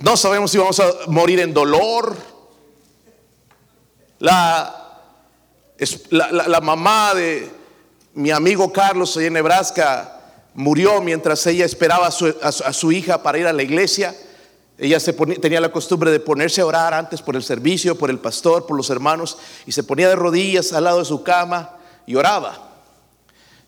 No 0.00 0.16
sabemos 0.16 0.50
si 0.50 0.58
vamos 0.58 0.78
a 0.78 0.92
morir 1.08 1.40
en 1.40 1.54
dolor. 1.54 2.14
La, 4.18 5.00
la, 6.10 6.32
la 6.32 6.60
mamá 6.60 7.14
de 7.14 7.50
mi 8.14 8.30
amigo 8.30 8.72
Carlos 8.72 9.16
en 9.16 9.32
Nebraska 9.32 10.15
murió 10.56 11.02
mientras 11.02 11.46
ella 11.46 11.64
esperaba 11.64 12.06
a 12.08 12.72
su, 12.72 12.92
hija 12.92 13.22
para 13.22 13.38
ir 13.38 13.46
a 13.46 13.52
la 13.52 13.62
iglesia. 13.62 14.16
Ella 14.78 14.98
tenía 15.40 15.60
la 15.60 15.70
costumbre 15.70 16.10
de 16.10 16.18
ponerse 16.18 16.60
a 16.60 16.66
orar 16.66 16.92
antes 16.92 17.22
por 17.22 17.36
el 17.36 17.42
servicio, 17.42 17.96
por 17.96 18.10
el 18.10 18.18
pastor, 18.18 18.66
por 18.66 18.76
los 18.76 18.90
hermanos, 18.90 19.38
y 19.66 19.72
se 19.72 19.84
ponía 19.84 20.08
de 20.08 20.16
rodillas 20.16 20.72
al 20.72 20.84
lado 20.84 20.98
de 20.98 21.04
su 21.04 21.22
cama 21.22 21.76
y 22.06 22.16
oraba. 22.16 22.70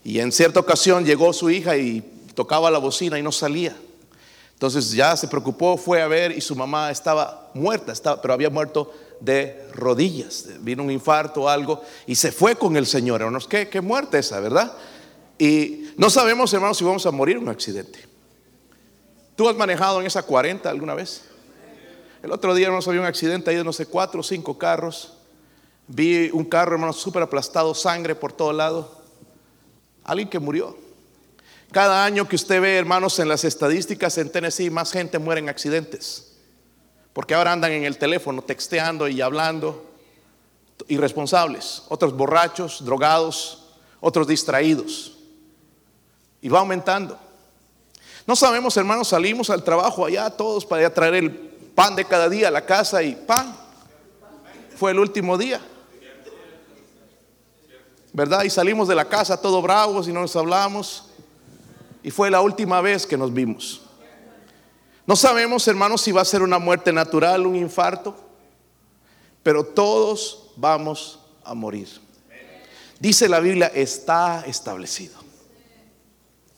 Y 0.02 0.18
en 0.20 0.32
cierta 0.32 0.60
ocasión 0.60 1.04
llegó 1.04 1.32
su 1.32 1.50
hija 1.50 1.76
y 1.76 2.00
tocaba 2.34 2.70
la 2.70 2.78
bocina 2.78 3.18
y 3.18 3.22
no 3.22 3.32
salía. 3.32 3.76
Entonces 4.54 4.90
ya 4.90 5.16
se 5.16 5.28
preocupó, 5.28 5.76
fue 5.76 6.02
a 6.02 6.08
ver 6.08 6.32
y 6.32 6.40
su 6.40 6.56
mamá 6.56 6.90
estaba 6.90 7.50
muerta, 7.54 8.20
pero 8.20 8.34
había 8.34 8.50
muerto 8.50 8.92
de 9.20 9.68
rodillas. 9.72 10.46
Vino 10.60 10.82
un 10.82 10.90
infarto 10.90 11.42
o 11.42 11.48
algo 11.48 11.82
y 12.06 12.14
se 12.14 12.32
fue 12.32 12.56
con 12.56 12.76
el 12.76 12.86
Señor. 12.86 13.46
Qué, 13.46 13.68
qué 13.68 13.80
muerte 13.80 14.18
esa, 14.18 14.40
¿verdad? 14.40 14.72
Y 15.38 15.92
no 15.96 16.10
sabemos, 16.10 16.52
hermanos, 16.52 16.78
si 16.78 16.84
vamos 16.84 17.06
a 17.06 17.10
morir 17.10 17.36
en 17.36 17.44
un 17.44 17.48
accidente. 17.48 18.06
¿Tú 19.36 19.48
has 19.48 19.56
manejado 19.56 20.00
en 20.00 20.06
esa 20.06 20.22
40 20.22 20.68
alguna 20.68 20.94
vez? 20.94 21.22
El 22.22 22.32
otro 22.32 22.54
día, 22.54 22.66
hermanos, 22.66 22.88
había 22.88 23.00
un 23.00 23.06
accidente 23.06 23.50
ahí 23.50 23.56
de 23.56 23.62
no 23.62 23.72
sé, 23.72 23.86
cuatro 23.86 24.20
o 24.20 24.22
cinco 24.24 24.58
carros. 24.58 25.14
Vi 25.86 26.30
un 26.32 26.44
carro, 26.44 26.72
hermanos, 26.72 26.96
súper 26.96 27.22
aplastado, 27.22 27.72
sangre 27.74 28.16
por 28.16 28.32
todo 28.32 28.52
lado. 28.52 29.00
Alguien 30.02 30.28
que 30.28 30.40
murió. 30.40 30.76
Cada 31.70 32.04
año 32.04 32.26
que 32.26 32.34
usted 32.34 32.60
ve, 32.60 32.76
hermanos, 32.76 33.18
en 33.20 33.28
las 33.28 33.44
estadísticas 33.44 34.18
en 34.18 34.32
Tennessee, 34.32 34.70
más 34.70 34.90
gente 34.90 35.18
muere 35.20 35.40
en 35.40 35.48
accidentes. 35.48 36.32
Porque 37.12 37.34
ahora 37.34 37.52
andan 37.52 37.72
en 37.72 37.84
el 37.84 37.98
teléfono 37.98 38.42
texteando 38.42 39.06
y 39.06 39.20
hablando. 39.20 39.84
Irresponsables. 40.88 41.84
Otros 41.88 42.16
borrachos, 42.16 42.84
drogados, 42.84 43.66
otros 44.00 44.26
distraídos. 44.26 45.17
Y 46.40 46.48
va 46.48 46.60
aumentando. 46.60 47.18
No 48.26 48.36
sabemos, 48.36 48.76
hermanos, 48.76 49.08
salimos 49.08 49.48
al 49.50 49.64
trabajo 49.64 50.04
allá 50.04 50.28
todos 50.30 50.66
para 50.66 50.92
traer 50.92 51.14
el 51.14 51.30
pan 51.30 51.96
de 51.96 52.04
cada 52.04 52.28
día 52.28 52.48
a 52.48 52.50
la 52.50 52.66
casa 52.66 53.02
y 53.02 53.14
pan. 53.14 53.56
Fue 54.76 54.90
el 54.90 54.98
último 54.98 55.38
día. 55.38 55.60
¿Verdad? 58.12 58.42
Y 58.44 58.50
salimos 58.50 58.88
de 58.88 58.94
la 58.94 59.06
casa 59.06 59.40
todos 59.40 59.62
bravos 59.62 60.08
y 60.08 60.12
no 60.12 60.20
nos 60.20 60.36
hablamos. 60.36 61.06
Y 62.02 62.10
fue 62.10 62.30
la 62.30 62.40
última 62.40 62.80
vez 62.80 63.06
que 63.06 63.16
nos 63.16 63.32
vimos. 63.32 63.82
No 65.06 65.16
sabemos, 65.16 65.66
hermanos, 65.66 66.02
si 66.02 66.12
va 66.12 66.20
a 66.20 66.24
ser 66.26 66.42
una 66.42 66.58
muerte 66.58 66.92
natural, 66.92 67.46
un 67.46 67.56
infarto, 67.56 68.14
pero 69.42 69.64
todos 69.64 70.50
vamos 70.56 71.18
a 71.42 71.54
morir. 71.54 71.88
Dice 73.00 73.26
la 73.26 73.40
Biblia, 73.40 73.72
está 73.74 74.44
establecido. 74.46 75.17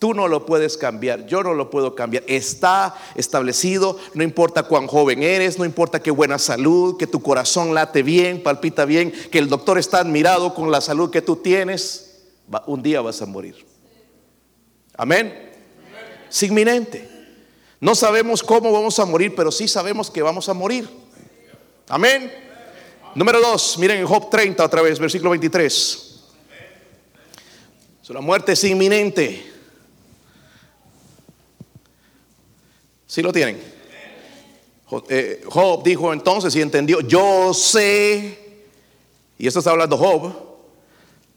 Tú 0.01 0.15
no 0.15 0.29
lo 0.29 0.47
puedes 0.47 0.79
cambiar, 0.79 1.27
yo 1.27 1.43
no 1.43 1.53
lo 1.53 1.69
puedo 1.69 1.95
cambiar. 1.95 2.25
Está 2.27 2.95
establecido, 3.17 3.99
no 4.15 4.25
importa 4.25 4.63
cuán 4.63 4.87
joven 4.87 5.23
eres, 5.23 5.59
no 5.59 5.67
importa 5.67 6.03
qué 6.03 6.11
buena 6.11 6.39
salud, 6.39 6.97
que 6.97 7.07
tu 7.07 7.21
corazón 7.21 7.75
late 7.75 8.03
bien, 8.03 8.43
palpita 8.43 8.87
bien, 8.87 9.13
que 9.31 9.39
el 9.39 9.51
doctor 9.51 9.77
está 9.77 9.99
admirado 9.99 10.55
con 10.55 10.71
la 10.71 10.81
salud 10.81 11.11
que 11.11 11.21
tú 11.21 11.37
tienes, 11.37 12.23
un 12.67 12.83
día 12.83 13.03
vas 13.03 13.21
a 13.21 13.27
morir. 13.27 13.67
Amén. 14.97 15.53
Es 16.31 16.43
inminente. 16.45 17.07
No 17.79 17.95
sabemos 17.95 18.43
cómo 18.43 18.73
vamos 18.73 18.99
a 18.99 19.05
morir, 19.05 19.35
pero 19.37 19.53
sí 19.53 19.69
sabemos 19.69 20.11
que 20.11 20.23
vamos 20.23 20.49
a 20.49 20.55
morir. 20.55 20.89
Amén. 21.89 22.33
Número 23.15 23.39
dos, 23.39 23.77
miren 23.77 23.99
en 23.99 24.07
Job 24.07 24.31
30 24.31 24.65
otra 24.65 24.81
vez, 24.81 24.99
versículo 24.99 25.29
23. 25.29 26.07
la 28.09 28.23
muerte 28.23 28.53
es 28.53 28.65
inminente. 28.65 29.60
Si 33.11 33.23
lo 33.23 33.33
tienen? 33.33 33.61
Eh, 35.09 35.43
Job 35.45 35.83
dijo 35.83 36.13
entonces 36.13 36.55
y 36.55 36.63
entendió, 36.63 37.01
yo 37.01 37.53
sé, 37.53 38.63
y 39.37 39.49
esto 39.49 39.59
está 39.59 39.73
hablando 39.73 39.97
Job, 39.97 40.33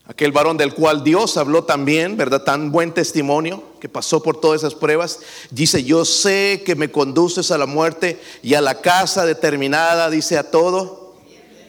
aquel 0.04 0.30
varón 0.30 0.56
del 0.56 0.72
cual 0.72 1.02
Dios 1.02 1.36
habló 1.36 1.64
también, 1.64 2.16
¿verdad? 2.16 2.44
Tan 2.44 2.70
buen 2.70 2.94
testimonio 2.94 3.64
que 3.80 3.88
pasó 3.88 4.22
por 4.22 4.40
todas 4.40 4.60
esas 4.60 4.76
pruebas. 4.76 5.18
Dice, 5.50 5.82
yo 5.82 6.04
sé 6.04 6.62
que 6.64 6.76
me 6.76 6.92
conduces 6.92 7.50
a 7.50 7.58
la 7.58 7.66
muerte 7.66 8.20
y 8.40 8.54
a 8.54 8.60
la 8.60 8.80
casa 8.80 9.26
determinada, 9.26 10.10
dice 10.10 10.38
a 10.38 10.52
todo 10.52 11.16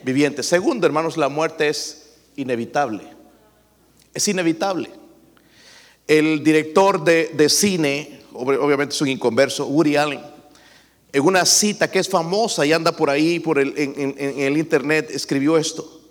viviente. 0.03 0.43
Segundo, 0.43 0.85
hermanos, 0.85 1.17
la 1.17 1.29
muerte 1.29 1.67
es 1.67 2.11
inevitable. 2.35 3.01
Es 4.13 4.27
inevitable. 4.27 4.91
El 6.07 6.43
director 6.43 7.03
de, 7.03 7.31
de 7.33 7.49
cine 7.49 8.24
obviamente 8.35 8.95
es 8.95 9.01
un 9.01 9.07
inconverso, 9.07 9.65
Woody 9.65 9.95
Allen, 9.95 10.21
en 11.11 11.23
una 11.23 11.45
cita 11.45 11.89
que 11.89 11.99
es 11.99 12.09
famosa 12.09 12.65
y 12.65 12.73
anda 12.73 12.91
por 12.91 13.09
ahí, 13.09 13.39
por 13.39 13.57
el, 13.57 13.73
en, 13.77 14.15
el 14.17 14.57
internet, 14.57 15.09
escribió 15.11 15.57
esto. 15.57 16.01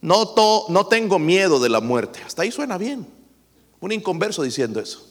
No, 0.00 0.34
no 0.68 0.86
tengo 0.86 1.18
miedo 1.18 1.58
de 1.58 1.68
la 1.68 1.80
muerte. 1.80 2.20
Hasta 2.24 2.42
ahí 2.42 2.52
suena 2.52 2.78
bien. 2.78 3.06
Un 3.80 3.92
inconverso 3.92 4.42
diciendo 4.42 4.78
eso. 4.80 5.08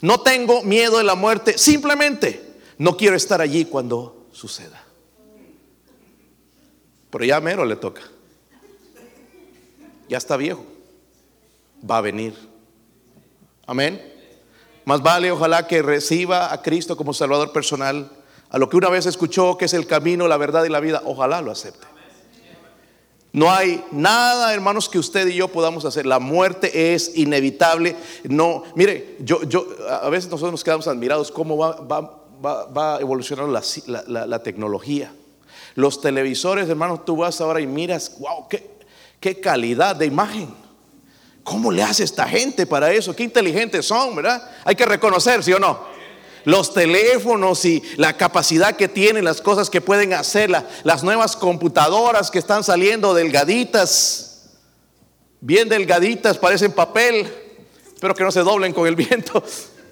No 0.00 0.20
tengo 0.20 0.62
miedo 0.62 0.98
de 0.98 1.04
la 1.04 1.14
muerte, 1.14 1.58
simplemente 1.58 2.42
no 2.78 2.96
quiero 2.96 3.16
estar 3.16 3.40
allí 3.40 3.64
cuando 3.64 4.26
suceda. 4.32 4.84
Pero 7.10 7.24
ya 7.24 7.40
mero 7.40 7.64
le 7.64 7.76
toca. 7.76 8.02
Ya 10.08 10.18
está 10.18 10.36
viejo. 10.36 10.64
Va 11.88 11.98
a 11.98 12.00
venir. 12.00 12.34
Amén. 13.66 14.17
Más 14.88 15.02
vale 15.02 15.30
ojalá 15.30 15.66
que 15.66 15.82
reciba 15.82 16.50
a 16.50 16.62
Cristo 16.62 16.96
como 16.96 17.12
Salvador 17.12 17.52
personal, 17.52 18.08
a 18.48 18.56
lo 18.56 18.70
que 18.70 18.78
una 18.78 18.88
vez 18.88 19.04
escuchó 19.04 19.58
que 19.58 19.66
es 19.66 19.74
el 19.74 19.86
camino, 19.86 20.26
la 20.26 20.38
verdad 20.38 20.64
y 20.64 20.70
la 20.70 20.80
vida, 20.80 21.02
ojalá 21.04 21.42
lo 21.42 21.50
acepte. 21.50 21.86
No 23.34 23.52
hay 23.52 23.84
nada, 23.92 24.54
hermanos, 24.54 24.88
que 24.88 24.98
usted 24.98 25.28
y 25.28 25.34
yo 25.34 25.48
podamos 25.48 25.84
hacer. 25.84 26.06
La 26.06 26.20
muerte 26.20 26.94
es 26.94 27.18
inevitable. 27.18 27.96
No, 28.30 28.62
mire, 28.76 29.18
yo, 29.20 29.42
yo 29.42 29.66
a 29.90 30.08
veces 30.08 30.30
nosotros 30.30 30.52
nos 30.52 30.64
quedamos 30.64 30.88
admirados 30.88 31.30
cómo 31.30 31.58
va, 31.58 31.72
va, 31.82 32.24
va, 32.42 32.96
a 32.96 33.00
evolucionar 33.00 33.46
la, 33.46 34.26
la, 34.26 34.42
tecnología. 34.42 35.12
Los 35.74 36.00
televisores, 36.00 36.66
hermanos, 36.66 37.04
tú 37.04 37.16
vas 37.16 37.42
ahora 37.42 37.60
y 37.60 37.66
miras, 37.66 38.16
wow, 38.20 38.48
qué, 38.48 38.70
qué 39.20 39.38
calidad 39.38 39.96
de 39.96 40.06
imagen. 40.06 40.48
¿Cómo 41.48 41.72
le 41.72 41.82
hace 41.82 42.04
esta 42.04 42.28
gente 42.28 42.66
para 42.66 42.92
eso? 42.92 43.16
Qué 43.16 43.22
inteligentes 43.22 43.86
son, 43.86 44.14
¿verdad? 44.14 44.50
Hay 44.64 44.76
que 44.76 44.84
reconocer, 44.84 45.42
¿sí 45.42 45.50
o 45.54 45.58
no? 45.58 45.82
Los 46.44 46.74
teléfonos 46.74 47.64
y 47.64 47.82
la 47.96 48.18
capacidad 48.18 48.76
que 48.76 48.86
tienen, 48.86 49.24
las 49.24 49.40
cosas 49.40 49.70
que 49.70 49.80
pueden 49.80 50.12
hacer, 50.12 50.50
las 50.50 51.02
nuevas 51.02 51.36
computadoras 51.36 52.30
que 52.30 52.38
están 52.38 52.62
saliendo 52.64 53.14
delgaditas, 53.14 54.50
bien 55.40 55.70
delgaditas, 55.70 56.36
parecen 56.36 56.72
papel, 56.72 57.26
espero 57.94 58.14
que 58.14 58.24
no 58.24 58.30
se 58.30 58.40
doblen 58.40 58.74
con 58.74 58.86
el 58.86 58.94
viento. 59.08 59.42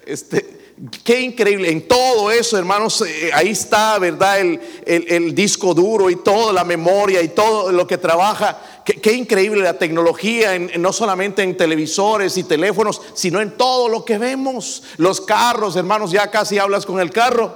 Este, 0.05 0.66
Qué 1.03 1.21
increíble, 1.21 1.71
en 1.71 1.87
todo 1.87 2.29
eso, 2.29 2.55
hermanos, 2.55 3.01
eh, 3.01 3.31
ahí 3.33 3.49
está, 3.49 3.97
¿verdad? 3.97 4.39
El, 4.39 5.33
disco 5.33 5.73
duro 5.73 6.07
y 6.07 6.17
toda 6.17 6.53
la 6.53 6.63
memoria 6.63 7.19
y 7.23 7.29
todo 7.29 7.71
lo 7.71 7.87
que 7.87 7.97
trabaja. 7.97 8.83
Qué, 8.85 9.13
increíble 9.13 9.63
la 9.63 9.79
tecnología, 9.79 10.57
no 10.77 10.93
solamente 10.93 11.41
en 11.41 11.57
televisores 11.57 12.37
y 12.37 12.43
teléfonos, 12.43 13.01
sino 13.15 13.41
en 13.41 13.57
todo 13.57 13.89
lo 13.89 14.05
que 14.05 14.19
vemos. 14.19 14.83
Los 14.97 15.19
carros, 15.19 15.75
hermanos, 15.75 16.11
ya 16.11 16.29
casi 16.29 16.59
hablas 16.59 16.85
con 16.85 16.99
el 16.99 17.09
carro. 17.09 17.55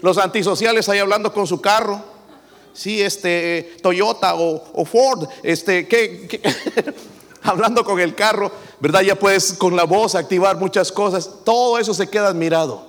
Los 0.00 0.16
antisociales 0.16 0.88
ahí 0.88 1.00
hablando 1.00 1.34
con 1.34 1.46
su 1.46 1.60
carro. 1.60 2.02
Sí, 2.72 3.02
este, 3.02 3.76
Toyota 3.82 4.36
o, 4.36 4.84
Ford, 4.86 5.28
este, 5.42 5.86
¿qué? 5.86 6.40
hablando 7.48 7.84
con 7.84 7.98
el 8.00 8.14
carro, 8.14 8.50
¿verdad? 8.80 9.00
Ya 9.00 9.16
puedes 9.16 9.54
con 9.54 9.74
la 9.76 9.84
voz 9.84 10.14
activar 10.14 10.56
muchas 10.56 10.92
cosas. 10.92 11.30
Todo 11.44 11.78
eso 11.78 11.94
se 11.94 12.08
queda 12.08 12.28
admirado 12.28 12.86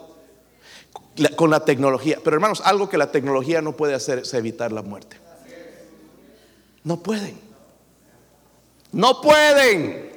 con 1.36 1.50
la 1.50 1.66
tecnología. 1.66 2.20
Pero 2.24 2.36
hermanos, 2.36 2.62
algo 2.64 2.90
que 2.90 2.98
la 2.98 3.12
tecnología 3.12 3.62
no 3.62 3.74
puede 3.74 3.94
hacer 3.94 4.20
es 4.20 4.34
evitar 4.34 4.72
la 4.72 4.82
muerte. 4.82 5.18
No 6.84 6.98
pueden. 6.98 7.40
No 8.92 9.22
pueden. 9.22 10.10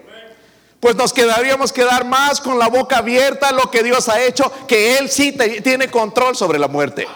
Pues 0.80 0.96
nos 0.96 1.12
quedaríamos 1.12 1.72
quedar 1.72 2.04
más 2.04 2.40
con 2.40 2.58
la 2.58 2.68
boca 2.68 2.98
abierta 2.98 3.52
lo 3.52 3.70
que 3.70 3.82
Dios 3.82 4.08
ha 4.08 4.22
hecho, 4.22 4.50
que 4.66 4.98
Él 4.98 5.08
sí 5.08 5.36
tiene 5.62 5.88
control 5.88 6.34
sobre 6.34 6.58
la 6.58 6.68
muerte. 6.68 7.06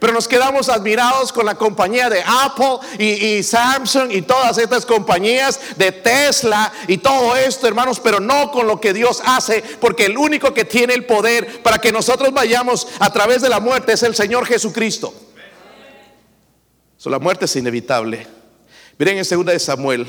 Pero 0.00 0.14
nos 0.14 0.26
quedamos 0.26 0.70
admirados 0.70 1.30
con 1.30 1.44
la 1.44 1.56
compañía 1.56 2.08
de 2.08 2.22
Apple 2.26 2.78
y, 2.98 3.42
Samsung 3.42 4.10
y 4.10 4.22
todas 4.22 4.56
estas 4.56 4.86
compañías 4.86 5.60
de 5.76 5.92
Tesla 5.92 6.72
y 6.88 6.96
todo 6.98 7.36
esto, 7.36 7.68
hermanos, 7.68 8.00
pero 8.00 8.18
no 8.18 8.50
con 8.50 8.66
lo 8.66 8.80
que 8.80 8.94
Dios 8.94 9.22
hace, 9.26 9.62
porque 9.78 10.06
el 10.06 10.16
único 10.16 10.54
que 10.54 10.64
tiene 10.64 10.94
el 10.94 11.04
poder 11.04 11.62
para 11.62 11.78
que 11.78 11.92
nosotros 11.92 12.32
vayamos 12.32 12.88
a 12.98 13.12
través 13.12 13.42
de 13.42 13.50
la 13.50 13.60
muerte 13.60 13.92
es 13.92 14.02
el 14.02 14.14
Señor 14.14 14.46
Jesucristo. 14.46 15.12
So, 16.96 17.10
la 17.10 17.18
muerte 17.18 17.44
es 17.44 17.54
inevitable. 17.56 18.26
Miren 18.98 19.18
en 19.18 19.24
segunda 19.26 19.52
de 19.52 19.58
Samuel. 19.58 20.06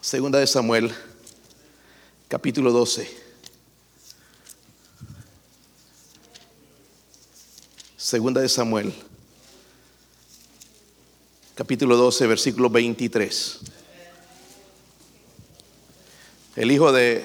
Segunda 0.00 0.40
de 0.40 0.48
Samuel, 0.48 0.92
capítulo 2.26 2.72
12. 2.72 3.21
Segunda 8.02 8.40
de 8.40 8.48
Samuel, 8.48 8.92
capítulo 11.54 11.96
12, 11.96 12.26
versículo 12.26 12.68
23. 12.68 13.60
El 16.56 16.72
hijo 16.72 16.90
de, 16.90 17.24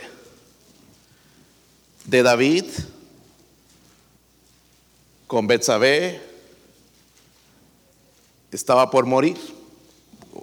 de 2.05 2.21
David 2.21 2.65
con 5.25 5.47
Betsabé 5.47 6.21
estaba 8.51 8.91
por 8.91 9.07
morir 9.07 9.35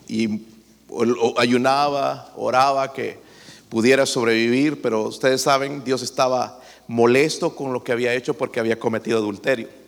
y 0.09 0.41
ayunaba, 1.37 2.33
oraba 2.35 2.93
que 2.93 3.21
pudiera 3.69 4.05
sobrevivir, 4.05 4.83
pero 4.83 5.03
ustedes 5.03 5.43
saben, 5.43 5.85
Dios 5.85 6.03
estaba 6.03 6.61
molesto 6.89 7.55
con 7.55 7.73
lo 7.73 7.85
que 7.85 7.93
había 7.93 8.15
hecho 8.15 8.35
porque 8.35 8.59
había 8.59 8.81
cometido 8.81 9.19
adulterio 9.19 9.84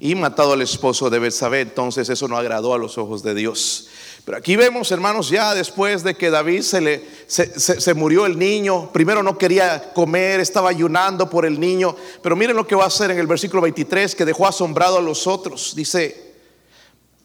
y 0.00 0.14
matado 0.14 0.52
al 0.52 0.62
esposo 0.62 1.10
de 1.10 1.18
Betsabé, 1.18 1.60
entonces 1.60 2.08
eso 2.08 2.28
no 2.28 2.36
agradó 2.36 2.72
a 2.72 2.78
los 2.78 2.98
ojos 2.98 3.22
de 3.22 3.34
Dios. 3.34 3.88
Pero 4.24 4.38
aquí 4.38 4.56
vemos, 4.56 4.92
hermanos, 4.92 5.28
ya 5.30 5.54
después 5.54 6.04
de 6.04 6.14
que 6.14 6.30
David 6.30 6.62
se 6.62 6.80
le 6.80 7.04
se, 7.26 7.94
murió 7.94 8.26
el 8.26 8.38
niño, 8.38 8.92
primero 8.92 9.22
no 9.22 9.38
quería 9.38 9.92
comer, 9.94 10.38
estaba 10.38 10.70
ayunando 10.70 11.28
por 11.28 11.44
el 11.46 11.58
niño, 11.58 11.96
pero 12.22 12.36
miren 12.36 12.54
lo 12.54 12.66
que 12.66 12.76
va 12.76 12.84
a 12.84 12.88
hacer 12.88 13.10
en 13.10 13.18
el 13.18 13.26
versículo 13.26 13.62
23 13.62 14.14
que 14.14 14.24
dejó 14.24 14.46
asombrado 14.46 14.98
a 14.98 15.02
los 15.02 15.26
otros. 15.26 15.74
Dice, 15.74 16.34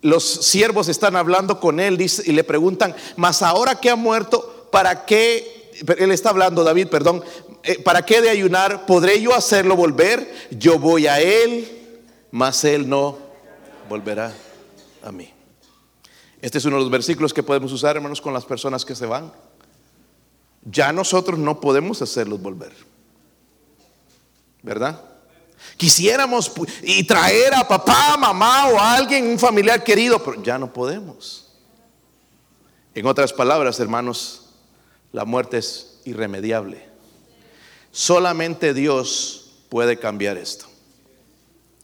los 0.01 0.23
siervos 0.23 0.87
están 0.87 1.15
hablando 1.15 1.59
con 1.59 1.79
él 1.79 2.01
y 2.01 2.31
le 2.31 2.43
preguntan, 2.43 2.95
"Mas 3.17 3.41
ahora 3.41 3.79
que 3.79 3.89
ha 3.89 3.95
muerto, 3.95 4.69
¿para 4.71 5.05
qué 5.05 5.61
él 5.97 6.11
está 6.11 6.29
hablando 6.29 6.63
David, 6.63 6.87
perdón, 6.87 7.23
eh, 7.63 7.79
¿para 7.79 8.05
qué 8.05 8.21
de 8.21 8.29
ayunar? 8.29 8.85
¿Podré 8.85 9.21
yo 9.21 9.33
hacerlo 9.33 9.75
volver? 9.75 10.31
Yo 10.51 10.79
voy 10.79 11.07
a 11.07 11.19
él, 11.19 11.82
mas 12.33 12.63
él 12.63 12.89
no 12.89 13.19
volverá 13.87 14.33
a 15.03 15.11
mí. 15.11 15.31
Este 16.41 16.57
es 16.57 16.65
uno 16.65 16.77
de 16.77 16.81
los 16.81 16.89
versículos 16.89 17.31
que 17.31 17.43
podemos 17.43 17.71
usar, 17.71 17.95
hermanos, 17.95 18.19
con 18.19 18.33
las 18.33 18.43
personas 18.43 18.83
que 18.83 18.95
se 18.95 19.05
van. 19.05 19.31
Ya 20.63 20.91
nosotros 20.91 21.37
no 21.37 21.61
podemos 21.61 22.01
hacerlos 22.01 22.41
volver. 22.41 22.73
¿Verdad? 24.63 24.99
Quisiéramos 25.77 26.51
y 26.81 27.03
traer 27.03 27.53
a 27.53 27.67
papá, 27.67 28.17
mamá 28.17 28.67
o 28.69 28.79
a 28.79 28.95
alguien, 28.95 29.27
un 29.27 29.37
familiar 29.37 29.83
querido, 29.83 30.17
pero 30.23 30.41
ya 30.41 30.57
no 30.57 30.73
podemos. 30.73 31.53
En 32.95 33.05
otras 33.05 33.31
palabras, 33.31 33.79
hermanos, 33.79 34.49
la 35.11 35.23
muerte 35.23 35.59
es 35.59 35.99
irremediable. 36.03 36.83
Solamente 37.91 38.73
Dios 38.73 39.51
puede 39.69 39.99
cambiar 39.99 40.37
esto. 40.37 40.72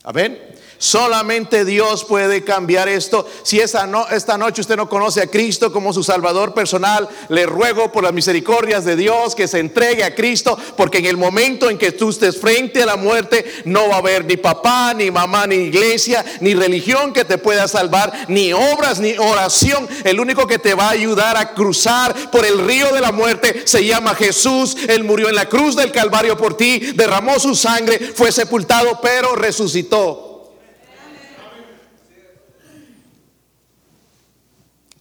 Amén. 0.03 0.39
Solamente 0.79 1.65
Dios 1.65 2.05
puede 2.05 2.45
cambiar 2.45 2.87
esto. 2.87 3.27
Si 3.43 3.59
esta, 3.59 3.85
esta 4.11 4.37
noche 4.37 4.61
usted 4.61 4.77
no 4.77 4.87
conoce 4.87 5.21
a 5.21 5.27
Cristo 5.27 5.73
como 5.73 5.91
su 5.91 6.03
Salvador 6.03 6.53
personal, 6.53 7.09
le 7.27 7.45
ruego 7.45 7.91
por 7.91 8.01
las 8.01 8.13
misericordias 8.13 8.85
de 8.85 8.95
Dios 8.95 9.35
que 9.35 9.49
se 9.49 9.59
entregue 9.59 10.05
a 10.05 10.15
Cristo, 10.15 10.57
porque 10.77 10.99
en 10.99 11.05
el 11.05 11.17
momento 11.17 11.69
en 11.69 11.77
que 11.77 11.91
tú 11.91 12.11
estés 12.11 12.39
frente 12.39 12.81
a 12.81 12.85
la 12.85 12.95
muerte, 12.95 13.43
no 13.65 13.89
va 13.89 13.95
a 13.95 13.97
haber 13.97 14.23
ni 14.23 14.37
papá, 14.37 14.93
ni 14.93 15.11
mamá, 15.11 15.45
ni 15.47 15.55
iglesia, 15.55 16.23
ni 16.39 16.53
religión 16.53 17.11
que 17.11 17.25
te 17.25 17.37
pueda 17.37 17.67
salvar, 17.67 18.27
ni 18.29 18.53
obras, 18.53 19.01
ni 19.01 19.17
oración. 19.17 19.85
El 20.05 20.17
único 20.21 20.47
que 20.47 20.59
te 20.59 20.75
va 20.75 20.85
a 20.85 20.91
ayudar 20.91 21.35
a 21.35 21.53
cruzar 21.53 22.15
por 22.31 22.45
el 22.45 22.65
río 22.65 22.93
de 22.93 23.01
la 23.01 23.11
muerte 23.11 23.63
se 23.65 23.83
llama 23.83 24.15
Jesús. 24.15 24.77
Él 24.87 25.03
murió 25.03 25.27
en 25.27 25.35
la 25.35 25.49
cruz 25.49 25.75
del 25.75 25.91
Calvario 25.91 26.37
por 26.37 26.55
ti, 26.55 26.93
derramó 26.95 27.37
su 27.37 27.53
sangre, 27.53 28.13
fue 28.15 28.31
sepultado, 28.31 29.01
pero 29.01 29.35
resucitó. 29.35 30.28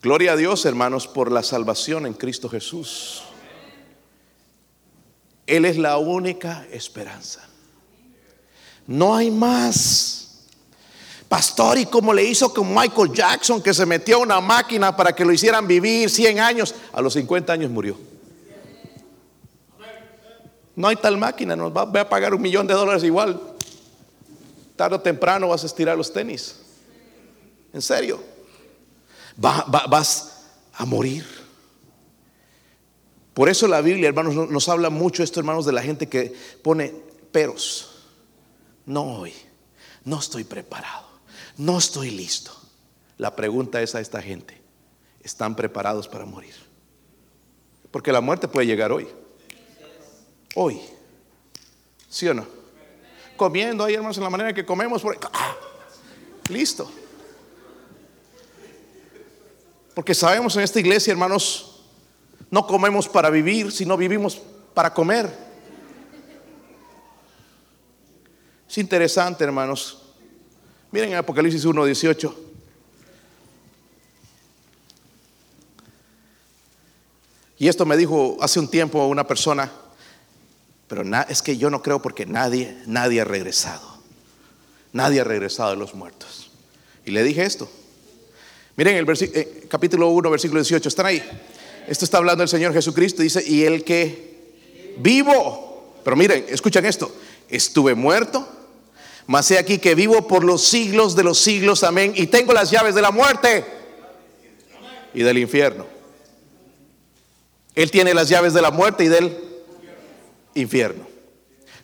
Gloria 0.00 0.32
a 0.32 0.37
Dios, 0.37 0.64
hermanos, 0.64 1.08
por 1.08 1.32
la 1.32 1.42
salvación 1.42 2.06
en 2.06 2.14
Cristo 2.14 2.48
Jesús. 2.48 3.22
Él 5.44 5.64
es 5.64 5.76
la 5.76 5.98
única 5.98 6.66
esperanza. 6.70 7.48
No 8.87 9.16
hay 9.16 9.30
más. 9.30 10.44
Pastor, 11.28 11.78
y 11.78 11.87
como 11.87 12.14
le 12.14 12.22
hizo 12.22 12.54
con 12.54 12.72
Michael 12.72 13.12
Jackson, 13.12 13.61
que 13.61 13.74
se 13.74 13.84
metió 13.87 14.16
a 14.16 14.20
una 14.20 14.40
máquina 14.40 14.96
para 14.96 15.12
que 15.12 15.24
lo 15.24 15.32
hicieran 15.32 15.66
vivir 15.66 16.08
100 16.08 16.38
años, 16.38 16.74
a 16.92 17.02
los 17.02 17.14
50 17.14 17.52
años 17.52 17.70
murió. 17.70 17.98
No 20.76 20.87
hay 20.87 20.96
tal 20.96 21.18
máquina, 21.18 21.56
nos 21.56 21.76
va, 21.76 21.82
a 21.82 22.08
pagar 22.08 22.34
un 22.34 22.40
millón 22.40 22.68
de 22.68 22.74
dólares 22.74 23.02
igual. 23.02 23.40
Tarde 24.76 24.94
o 24.94 25.00
temprano 25.00 25.48
vas 25.48 25.64
a 25.64 25.66
estirar 25.66 25.98
los 25.98 26.12
tenis. 26.12 26.61
En 27.72 27.82
serio 27.82 28.38
vas 29.38 30.44
a 30.74 30.85
morir. 30.85 31.24
Por 33.35 33.48
eso 33.48 33.68
la 33.68 33.81
Biblia, 33.81 34.09
hermanos, 34.09 34.35
nos 34.35 34.68
habla 34.68 34.90
mucho 34.90 35.22
esto, 35.22 35.38
hermanos, 35.38 35.64
de 35.64 35.72
la 35.72 35.83
gente 35.83 36.09
que 36.09 36.35
pone 36.62 36.92
peros. 37.31 37.94
No 38.85 39.03
hoy, 39.03 39.33
no 40.05 40.18
estoy 40.18 40.44
preparado, 40.44 41.07
no 41.57 41.79
estoy 41.79 42.11
listo. 42.11 42.53
La 43.16 43.37
pregunta 43.37 43.81
es 43.81 43.94
a 43.94 44.01
esta 44.01 44.20
gente, 44.20 44.61
¿están 45.22 45.55
preparados 45.55 46.09
para 46.09 46.24
morir? 46.24 46.55
Porque 47.90 48.12
la 48.12 48.20
muerte 48.20 48.48
puede 48.48 48.66
llegar 48.66 48.92
hoy. 48.92 49.07
Hoy. 50.55 50.81
¿Sí 52.09 52.27
o 52.29 52.35
no? 52.35 52.46
Comiendo 53.37 53.85
ahí, 53.85 53.94
hermanos, 53.94 54.16
en 54.16 54.24
la 54.24 54.31
manera 54.31 54.53
que 54.53 54.66
comemos. 54.66 55.03
Por... 55.03 55.18
¡Ah! 55.33 55.55
Listo. 56.48 56.90
Porque 59.98 60.14
sabemos 60.14 60.54
en 60.54 60.62
esta 60.62 60.78
iglesia, 60.78 61.11
hermanos, 61.11 61.80
no 62.52 62.68
comemos 62.68 63.08
para 63.08 63.30
vivir, 63.30 63.72
sino 63.72 63.96
vivimos 63.96 64.40
para 64.72 64.94
comer. 64.94 65.28
Es 68.70 68.78
interesante, 68.78 69.42
hermanos. 69.42 70.00
Miren 70.92 71.11
en 71.11 71.16
Apocalipsis 71.16 71.64
1:18. 71.64 72.32
Y 77.58 77.66
esto 77.66 77.84
me 77.84 77.96
dijo 77.96 78.37
hace 78.40 78.61
un 78.61 78.70
tiempo 78.70 79.04
una 79.04 79.26
persona, 79.26 79.68
pero 80.87 81.02
es 81.28 81.42
que 81.42 81.56
yo 81.56 81.70
no 81.70 81.82
creo 81.82 82.00
porque 82.00 82.24
nadie, 82.24 82.80
nadie 82.87 83.20
ha 83.20 83.24
regresado. 83.24 83.98
Nadie 84.92 85.22
ha 85.22 85.24
regresado 85.24 85.70
de 85.70 85.76
los 85.76 85.92
muertos. 85.92 86.52
Y 87.04 87.11
le 87.11 87.24
dije 87.24 87.44
esto. 87.44 87.68
Miren 88.78 88.94
el 88.94 89.06
eh, 89.10 89.66
capítulo 89.68 90.10
1, 90.10 90.30
versículo 90.30 90.60
18, 90.60 90.88
están 90.88 91.06
ahí. 91.06 91.20
Esto 91.88 92.04
está 92.04 92.18
hablando 92.18 92.44
el 92.44 92.48
Señor 92.48 92.72
Jesucristo, 92.72 93.22
dice, 93.22 93.42
y 93.44 93.64
el 93.64 93.82
que 93.82 94.94
vivo, 94.98 95.94
pero 96.04 96.14
miren, 96.14 96.46
escuchan 96.48 96.84
esto, 96.84 97.12
estuve 97.48 97.96
muerto, 97.96 98.48
mas 99.26 99.50
he 99.50 99.58
aquí 99.58 99.78
que 99.78 99.96
vivo 99.96 100.28
por 100.28 100.44
los 100.44 100.64
siglos 100.64 101.16
de 101.16 101.24
los 101.24 101.40
siglos, 101.40 101.82
amén, 101.82 102.12
y 102.14 102.28
tengo 102.28 102.52
las 102.52 102.70
llaves 102.70 102.94
de 102.94 103.02
la 103.02 103.10
muerte 103.10 103.64
y 105.12 105.24
del 105.24 105.38
infierno. 105.38 105.84
Él 107.74 107.90
tiene 107.90 108.14
las 108.14 108.28
llaves 108.28 108.54
de 108.54 108.62
la 108.62 108.70
muerte 108.70 109.02
y 109.02 109.08
del 109.08 109.36
infierno. 110.54 111.04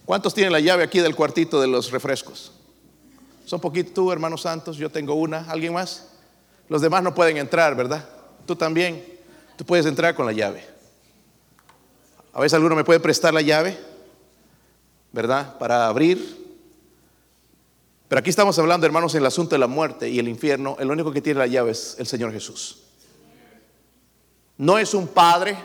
¿Cuántos 0.04 0.32
tienen 0.32 0.52
la 0.52 0.60
llave 0.60 0.84
aquí 0.84 1.00
del 1.00 1.16
cuartito 1.16 1.60
de 1.60 1.66
los 1.66 1.90
refrescos? 1.90 2.52
Son 3.46 3.60
poquito 3.60 3.90
tú, 3.92 4.12
hermanos 4.12 4.42
santos, 4.42 4.76
yo 4.76 4.90
tengo 4.90 5.14
una, 5.14 5.50
¿alguien 5.50 5.72
más? 5.72 6.13
Los 6.68 6.80
demás 6.80 7.02
no 7.02 7.14
pueden 7.14 7.36
entrar, 7.36 7.74
¿verdad? 7.74 8.08
Tú 8.46 8.56
también. 8.56 9.04
Tú 9.56 9.64
puedes 9.64 9.86
entrar 9.86 10.14
con 10.14 10.26
la 10.26 10.32
llave. 10.32 10.64
A 12.32 12.40
veces 12.40 12.54
alguno 12.54 12.74
me 12.74 12.84
puede 12.84 12.98
prestar 12.98 13.32
la 13.32 13.42
llave, 13.42 13.78
¿verdad? 15.12 15.56
Para 15.58 15.86
abrir. 15.86 16.44
Pero 18.08 18.18
aquí 18.18 18.30
estamos 18.30 18.58
hablando, 18.58 18.86
hermanos, 18.86 19.14
en 19.14 19.20
el 19.20 19.26
asunto 19.26 19.54
de 19.54 19.60
la 19.60 19.66
muerte 19.66 20.08
y 20.08 20.18
el 20.18 20.28
infierno. 20.28 20.76
El 20.80 20.90
único 20.90 21.12
que 21.12 21.20
tiene 21.20 21.38
la 21.38 21.46
llave 21.46 21.70
es 21.70 21.96
el 21.98 22.06
Señor 22.06 22.32
Jesús. 22.32 22.82
No 24.58 24.78
es 24.78 24.94
un 24.94 25.06
padre 25.08 25.56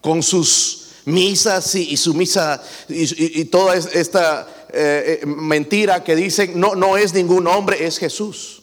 con 0.00 0.22
sus 0.22 0.90
misas 1.04 1.74
y, 1.74 1.96
su 1.96 2.14
misa 2.14 2.62
y, 2.88 3.44
toda 3.46 3.74
esta 3.74 4.46
eh, 4.72 5.20
eh, 5.22 5.26
mentira 5.26 6.04
que 6.04 6.14
dicen, 6.14 6.58
no, 6.58 6.74
no 6.74 6.96
es 6.96 7.14
ningún 7.14 7.46
hombre, 7.46 7.84
es 7.86 7.98
Jesús. 7.98 8.61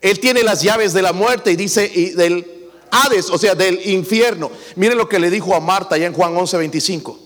Él 0.00 0.20
tiene 0.20 0.42
las 0.42 0.62
llaves 0.62 0.92
de 0.92 1.02
la 1.02 1.12
muerte 1.12 1.50
y 1.50 1.56
dice 1.56 1.90
y 1.92 2.10
del 2.10 2.56
Hades, 2.90 3.30
o 3.30 3.38
sea, 3.38 3.54
del 3.54 3.86
infierno. 3.88 4.50
Miren 4.76 4.98
lo 4.98 5.08
que 5.08 5.18
le 5.18 5.30
dijo 5.30 5.54
a 5.54 5.60
Marta 5.60 5.96
ya 5.96 6.06
en 6.06 6.12
Juan 6.12 6.36
11, 6.36 6.56
25. 6.58 7.18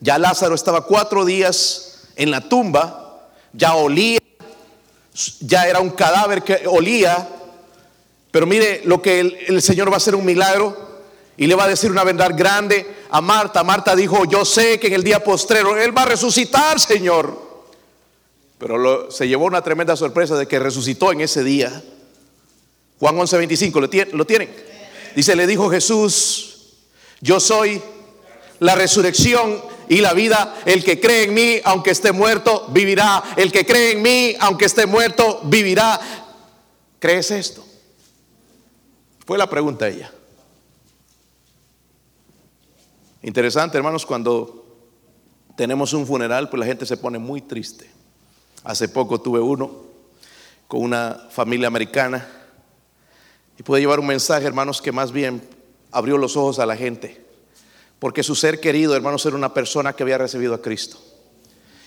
Ya 0.00 0.18
Lázaro 0.18 0.54
estaba 0.54 0.84
cuatro 0.84 1.24
días 1.24 2.08
en 2.16 2.30
la 2.30 2.48
tumba, 2.48 3.30
ya 3.52 3.74
olía, 3.74 4.18
ya 5.40 5.66
era 5.66 5.80
un 5.80 5.90
cadáver 5.90 6.42
que 6.42 6.66
olía. 6.66 7.28
Pero 8.30 8.46
mire 8.46 8.82
lo 8.84 9.00
que 9.00 9.20
el, 9.20 9.36
el 9.46 9.62
Señor 9.62 9.88
va 9.90 9.94
a 9.94 9.96
hacer 9.98 10.14
un 10.14 10.24
milagro 10.24 10.76
y 11.36 11.46
le 11.46 11.54
va 11.54 11.64
a 11.64 11.68
decir 11.68 11.90
una 11.90 12.04
verdad 12.04 12.32
grande 12.36 12.86
a 13.10 13.20
Marta. 13.20 13.62
Marta 13.62 13.96
dijo, 13.96 14.24
yo 14.24 14.44
sé 14.44 14.78
que 14.78 14.88
en 14.88 14.94
el 14.94 15.04
día 15.04 15.22
postrero 15.22 15.76
Él 15.76 15.96
va 15.96 16.02
a 16.02 16.06
resucitar, 16.06 16.78
Señor. 16.80 17.45
Pero 18.58 19.10
se 19.10 19.28
llevó 19.28 19.44
una 19.44 19.62
tremenda 19.62 19.96
sorpresa 19.96 20.36
de 20.36 20.46
que 20.46 20.58
resucitó 20.58 21.12
en 21.12 21.20
ese 21.20 21.44
día. 21.44 21.82
Juan 22.98 23.16
11:25, 23.16 23.80
¿lo, 23.80 24.16
¿lo 24.16 24.24
tienen? 24.26 24.50
Dice, 25.14 25.36
le 25.36 25.46
dijo 25.46 25.70
Jesús, 25.70 26.74
yo 27.20 27.40
soy 27.40 27.82
la 28.60 28.74
resurrección 28.74 29.60
y 29.88 29.98
la 29.98 30.14
vida. 30.14 30.56
El 30.64 30.84
que 30.84 31.00
cree 31.00 31.24
en 31.24 31.34
mí, 31.34 31.60
aunque 31.64 31.90
esté 31.90 32.12
muerto, 32.12 32.66
vivirá. 32.70 33.22
El 33.36 33.52
que 33.52 33.66
cree 33.66 33.92
en 33.92 34.02
mí, 34.02 34.34
aunque 34.40 34.64
esté 34.66 34.86
muerto, 34.86 35.40
vivirá. 35.44 36.00
¿Crees 36.98 37.30
esto? 37.30 37.64
Fue 39.26 39.36
la 39.36 39.48
pregunta 39.48 39.88
ella. 39.88 40.12
Interesante, 43.22 43.76
hermanos, 43.76 44.06
cuando 44.06 44.64
tenemos 45.56 45.92
un 45.92 46.06
funeral, 46.06 46.48
pues 46.48 46.60
la 46.60 46.66
gente 46.66 46.86
se 46.86 46.96
pone 46.96 47.18
muy 47.18 47.40
triste. 47.40 47.95
Hace 48.66 48.88
poco 48.88 49.20
tuve 49.20 49.38
uno 49.38 49.70
con 50.66 50.82
una 50.82 51.28
familia 51.30 51.68
americana 51.68 52.26
y 53.56 53.62
pude 53.62 53.78
llevar 53.78 54.00
un 54.00 54.08
mensaje, 54.08 54.44
hermanos, 54.44 54.82
que 54.82 54.90
más 54.90 55.12
bien 55.12 55.40
abrió 55.92 56.18
los 56.18 56.36
ojos 56.36 56.58
a 56.58 56.66
la 56.66 56.76
gente. 56.76 57.24
Porque 58.00 58.24
su 58.24 58.34
ser 58.34 58.58
querido, 58.58 58.96
hermanos, 58.96 59.24
era 59.24 59.36
una 59.36 59.54
persona 59.54 59.92
que 59.92 60.02
había 60.02 60.18
recibido 60.18 60.52
a 60.52 60.60
Cristo. 60.60 60.98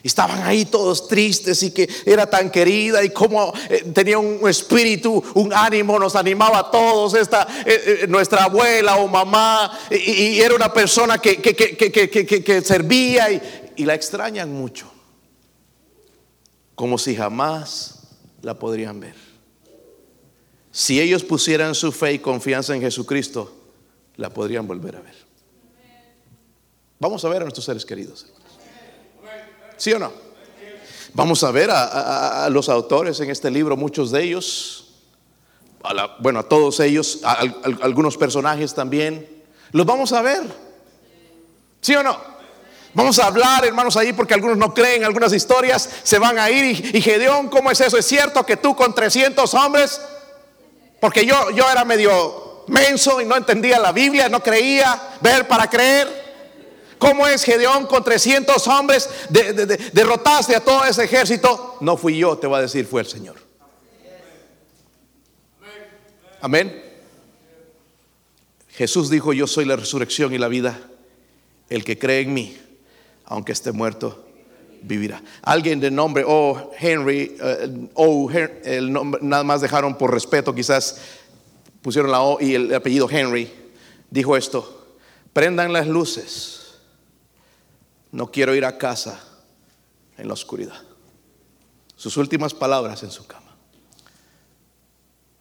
Estaban 0.01 0.41
ahí 0.43 0.63
todos 0.63 1.09
tristes 1.09 1.61
y 1.63 1.71
que 1.71 1.89
era 2.05 2.29
tan 2.29 2.49
querida 2.49 3.03
y 3.03 3.09
como 3.09 3.51
eh, 3.69 3.83
tenía 3.93 4.17
un 4.17 4.47
espíritu, 4.47 5.21
un 5.33 5.53
ánimo, 5.53 5.99
nos 5.99 6.15
animaba 6.15 6.59
a 6.59 6.71
todos, 6.71 7.13
esta, 7.15 7.45
eh, 7.65 8.03
eh, 8.03 8.07
nuestra 8.07 8.45
abuela 8.45 8.95
o 8.95 9.09
mamá, 9.09 9.77
y, 9.91 10.39
era 10.39 10.55
una 10.55 10.71
persona 10.71 11.17
que, 11.17 11.41
que, 11.41 12.61
servía 12.63 13.29
y, 13.29 13.73
y 13.75 13.83
la 13.83 13.95
extrañan 13.95 14.53
mucho, 14.53 14.89
como 16.79 16.97
si 16.97 17.13
jamás 17.13 17.95
la 18.41 18.57
podrían 18.57 19.01
ver. 19.01 19.15
Si 20.71 21.01
ellos 21.01 21.25
pusieran 21.25 21.75
su 21.75 21.91
fe 21.91 22.13
y 22.13 22.19
confianza 22.19 22.73
en 22.73 22.79
Jesucristo, 22.79 23.53
la 24.15 24.29
podrían 24.29 24.65
volver 24.65 24.95
a 24.95 25.01
ver. 25.01 25.15
Vamos 26.97 27.25
a 27.25 27.27
ver 27.27 27.41
a 27.41 27.43
nuestros 27.43 27.65
seres 27.65 27.85
queridos. 27.85 28.27
¿Sí 29.75 29.91
o 29.91 29.99
no? 29.99 30.09
Vamos 31.13 31.43
a 31.43 31.51
ver 31.51 31.69
a, 31.69 32.47
los 32.49 32.69
autores 32.69 33.19
en 33.19 33.29
este 33.29 33.51
libro, 33.51 33.75
muchos 33.75 34.09
de 34.11 34.23
ellos, 34.23 34.93
bueno, 36.21 36.39
a 36.39 36.47
todos 36.47 36.79
ellos, 36.79 37.19
algunos 37.81 38.15
personajes 38.15 38.73
también. 38.73 39.27
Los 39.73 39.85
vamos 39.85 40.13
a 40.13 40.21
ver. 40.21 40.43
¿Sí 41.81 41.93
o 41.93 42.03
no? 42.03 42.38
Vamos 42.93 43.19
a 43.19 43.27
hablar, 43.27 43.65
hermanos, 43.65 43.95
ahí 43.97 44.13
porque 44.13 44.33
algunos 44.33 44.57
no 44.57 44.73
creen, 44.73 45.03
algunas 45.03 45.31
historias 45.33 45.89
se 46.03 46.17
van 46.17 46.39
a 46.39 46.49
ir. 46.49 46.95
Y, 46.95 47.01
Gedeón, 47.01 47.47
¿cómo 47.49 47.69
es 47.69 47.79
eso? 47.81 47.97
¿Es 47.97 48.05
cierto 48.05 48.45
que 48.45 48.57
tú 48.57 48.75
con 48.75 48.95
300 48.95 49.53
hombres? 49.53 50.01
Porque 50.99 51.25
yo, 51.25 51.51
yo 51.51 51.69
era 51.69 51.85
medio 51.85 52.63
menso 52.67 53.21
y 53.21 53.25
no 53.25 53.35
entendía 53.35 53.79
la 53.79 53.91
Biblia, 53.91 54.27
no 54.27 54.41
creía, 54.41 54.99
ver 55.21 55.47
para 55.47 55.69
creer. 55.69 56.29
¿Cómo 56.97 57.25
es 57.27 57.43
Gedeón 57.43 57.85
con 57.85 58.03
300 58.03 58.67
hombres 58.67 59.09
derrotaste 59.93 60.55
a 60.55 60.59
todo 60.59 60.83
ese 60.83 61.05
ejército? 61.05 61.77
No 61.79 61.95
fui 61.95 62.17
yo, 62.17 62.37
te 62.37 62.47
va 62.47 62.57
a 62.57 62.61
decir, 62.61 62.85
fue 62.85 63.01
el 63.01 63.07
Señor. 63.07 63.37
Amén. 66.41 66.85
Jesús 68.69 69.09
dijo, 69.09 69.31
yo 69.33 69.45
soy 69.47 69.65
la 69.65 69.75
resurrección 69.75 70.33
y 70.33 70.37
la 70.37 70.47
vida. 70.47 70.79
El 71.69 71.83
que 71.83 71.99
cree 71.99 72.21
en 72.21 72.33
mí, 72.33 72.57
aunque 73.29 73.53
esté 73.53 73.71
muerto, 73.71 74.25
vivirá. 74.81 75.23
Alguien 75.41 75.79
de 75.79 75.89
nombre 75.91 76.23
O. 76.25 76.29
Oh, 76.29 76.71
Henry, 76.77 77.37
uh, 77.39 77.89
O. 77.93 78.29
el 78.31 78.91
nombre, 78.91 79.21
nada 79.23 79.43
más 79.43 79.61
dejaron 79.61 79.97
por 79.97 80.11
respeto, 80.11 80.53
quizás 80.53 80.99
pusieron 81.81 82.11
la 82.11 82.21
O 82.21 82.41
y 82.41 82.55
el 82.55 82.73
apellido 82.73 83.09
Henry, 83.09 83.49
dijo 84.09 84.35
esto, 84.35 84.97
prendan 85.31 85.71
las 85.71 85.87
luces 85.87 86.59
no 88.11 88.31
quiero 88.31 88.55
ir 88.55 88.65
a 88.65 88.77
casa 88.77 89.19
en 90.17 90.27
la 90.27 90.33
oscuridad. 90.33 90.81
Sus 91.95 92.17
últimas 92.17 92.53
palabras 92.53 93.03
en 93.03 93.11
su 93.11 93.25
cama. 93.27 93.55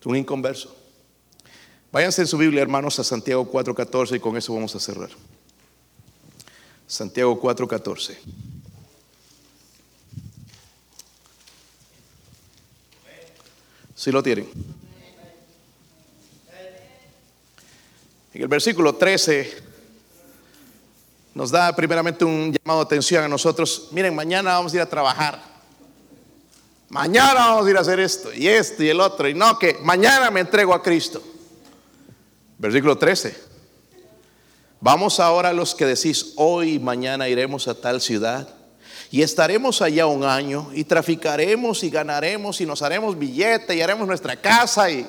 Un 0.05 0.17
inconverso. 0.17 0.75
Váyanse 1.93 2.23
en 2.23 2.27
su 2.27 2.39
Biblia, 2.39 2.63
hermanos, 2.63 2.99
a 2.99 3.05
Santiago 3.05 3.51
4.14 3.51 4.17
y 4.17 4.21
con 4.21 4.37
eso 4.37 4.55
vamos 4.55 4.75
a 4.75 4.81
cerrar. 4.81 5.11
Santiago 6.89 7.39
4.14. 7.39 8.17
Si 13.95 14.11
lo 14.11 14.23
tienen. 14.23 14.49
En 18.33 18.43
el 18.43 18.49
versículo 18.49 18.95
13 18.95 19.63
nos 21.35 21.51
da 21.51 21.75
primeramente 21.77 22.25
un 22.25 22.53
llamado 22.53 22.81
de 22.81 22.87
atención 22.87 23.23
a 23.23 23.29
nosotros. 23.29 23.89
Miren, 23.93 24.15
mañana 24.15 24.55
vamos 24.55 24.73
a 24.73 24.77
ir 24.77 24.83
a 24.83 24.89
trabajar. 24.89 25.43
Mañana 26.89 27.35
vamos 27.35 27.67
a 27.67 27.71
ir 27.71 27.77
a 27.77 27.81
hacer 27.81 28.01
esto 28.01 28.33
y 28.33 28.49
esto 28.49 28.83
y 28.83 28.89
el 28.89 29.01
otro. 29.01 29.29
Y 29.29 29.35
no, 29.35 29.59
que 29.59 29.77
mañana 29.83 30.31
me 30.31 30.41
entrego 30.41 30.73
a 30.73 30.83
Cristo. 30.83 31.23
Versículo 32.57 32.97
13. 32.97 33.58
Vamos 34.81 35.19
ahora 35.19 35.49
a 35.49 35.53
los 35.53 35.75
que 35.75 35.87
decís, 35.87 36.35
hoy 36.37 36.75
y 36.75 36.79
mañana 36.79 37.29
iremos 37.29 37.67
a 37.69 37.75
tal 37.75 38.01
ciudad 38.01 38.49
y 39.11 39.23
estaremos 39.23 39.83
allá 39.83 40.07
un 40.07 40.25
año 40.25 40.71
y 40.73 40.85
traficaremos 40.85 41.83
y 41.83 41.91
ganaremos 41.91 42.61
y 42.61 42.67
nos 42.67 42.83
haremos 42.83 43.19
billete 43.19 43.75
y 43.75 43.81
haremos 43.81 44.07
nuestra 44.07 44.37
casa 44.37 44.91
y, 44.91 45.07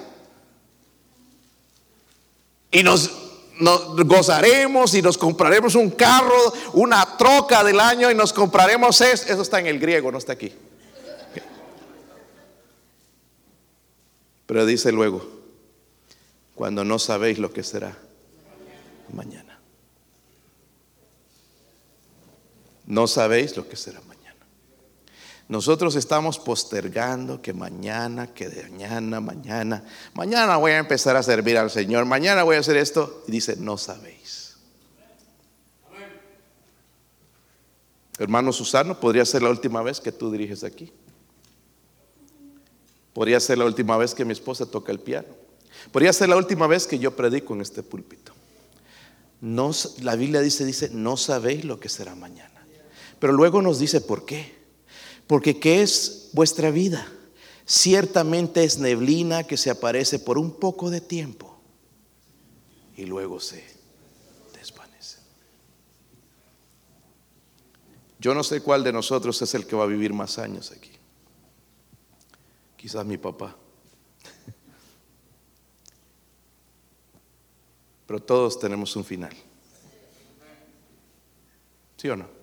y 2.71 2.83
nos 2.83 3.11
nos 3.59 3.95
gozaremos 4.05 4.93
y 4.95 5.01
nos 5.01 5.17
compraremos 5.17 5.75
un 5.75 5.91
carro, 5.91 6.53
una 6.73 7.17
troca 7.17 7.63
del 7.63 7.79
año 7.79 8.09
y 8.09 8.15
nos 8.15 8.31
compraremos 8.31 9.01
eso. 9.01 9.25
Eso 9.31 9.41
está 9.41 9.59
en 9.59 9.67
el 9.67 9.79
griego, 9.79 10.11
no 10.11 10.17
está 10.17 10.33
aquí. 10.33 10.53
Pero 14.45 14.65
dice 14.65 14.91
luego, 14.91 15.27
cuando 16.55 16.83
no 16.83 16.97
sabéis 16.97 17.37
lo 17.37 17.51
que 17.51 17.63
será 17.63 17.97
mañana. 19.13 19.48
No 22.89 23.05
sabéis 23.05 23.55
lo 23.55 23.69
que 23.69 23.75
será 23.75 24.01
mañana. 24.01 24.35
Nosotros 25.47 25.95
estamos 25.95 26.39
postergando 26.39 27.39
que 27.39 27.53
mañana, 27.53 28.33
que 28.33 28.49
de 28.49 28.63
mañana, 28.63 29.19
mañana, 29.19 29.83
mañana 30.15 30.57
voy 30.57 30.71
a 30.71 30.79
empezar 30.79 31.15
a 31.15 31.21
servir 31.21 31.59
al 31.59 31.69
Señor, 31.69 32.05
mañana 32.05 32.41
voy 32.41 32.55
a 32.55 32.59
hacer 32.59 32.77
esto. 32.77 33.23
Y 33.27 33.31
dice, 33.31 33.55
no 33.57 33.77
sabéis. 33.77 34.57
Hermano 38.17 38.51
Susano, 38.51 38.99
podría 38.99 39.23
ser 39.23 39.43
la 39.43 39.51
última 39.51 39.83
vez 39.83 40.01
que 40.01 40.11
tú 40.11 40.31
diriges 40.31 40.63
aquí. 40.63 40.91
Podría 43.13 43.39
ser 43.39 43.59
la 43.59 43.65
última 43.65 43.97
vez 43.97 44.15
que 44.15 44.25
mi 44.25 44.33
esposa 44.33 44.65
toca 44.65 44.91
el 44.91 44.99
piano. 44.99 45.27
Podría 45.91 46.11
ser 46.11 46.29
la 46.29 46.37
última 46.37 46.65
vez 46.65 46.87
que 46.87 46.97
yo 46.97 47.15
predico 47.15 47.53
en 47.53 47.61
este 47.61 47.83
púlpito. 47.83 48.33
No, 49.41 49.71
la 50.01 50.15
Biblia 50.15 50.41
dice, 50.41 50.65
dice, 50.65 50.89
no 50.91 51.17
sabéis 51.17 51.65
lo 51.65 51.79
que 51.79 51.87
será 51.87 52.15
mañana. 52.15 52.58
Pero 53.19 53.33
luego 53.33 53.61
nos 53.61 53.79
dice 53.79 54.01
por 54.01 54.25
qué. 54.25 54.57
Porque 55.27 55.59
¿qué 55.59 55.81
es 55.81 56.29
vuestra 56.33 56.71
vida? 56.71 57.07
Ciertamente 57.65 58.63
es 58.63 58.79
neblina 58.79 59.43
que 59.43 59.57
se 59.57 59.69
aparece 59.69 60.17
por 60.17 60.39
un 60.39 60.55
poco 60.55 60.89
de 60.89 61.01
tiempo 61.01 61.61
y 62.97 63.05
luego 63.05 63.39
se 63.39 63.63
desvanece. 64.53 65.19
Yo 68.17 68.33
no 68.33 68.43
sé 68.43 68.61
cuál 68.61 68.83
de 68.83 68.91
nosotros 68.91 69.39
es 69.41 69.53
el 69.53 69.67
que 69.67 69.75
va 69.75 69.83
a 69.83 69.87
vivir 69.87 70.13
más 70.13 70.39
años 70.39 70.71
aquí. 70.71 70.91
Quizás 72.75 73.05
mi 73.05 73.17
papá. 73.17 73.55
Pero 78.07 78.19
todos 78.19 78.57
tenemos 78.59 78.95
un 78.95 79.05
final. 79.05 79.35
¿Sí 81.97 82.09
o 82.09 82.15
no? 82.15 82.38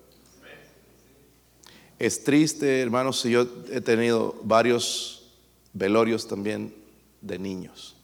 Es 1.98 2.24
triste, 2.24 2.82
hermanos, 2.82 3.20
si 3.20 3.30
yo 3.30 3.46
he 3.70 3.80
tenido 3.80 4.38
varios 4.42 5.32
velorios 5.72 6.28
también 6.28 6.74
de 7.22 7.38
niños. 7.38 7.96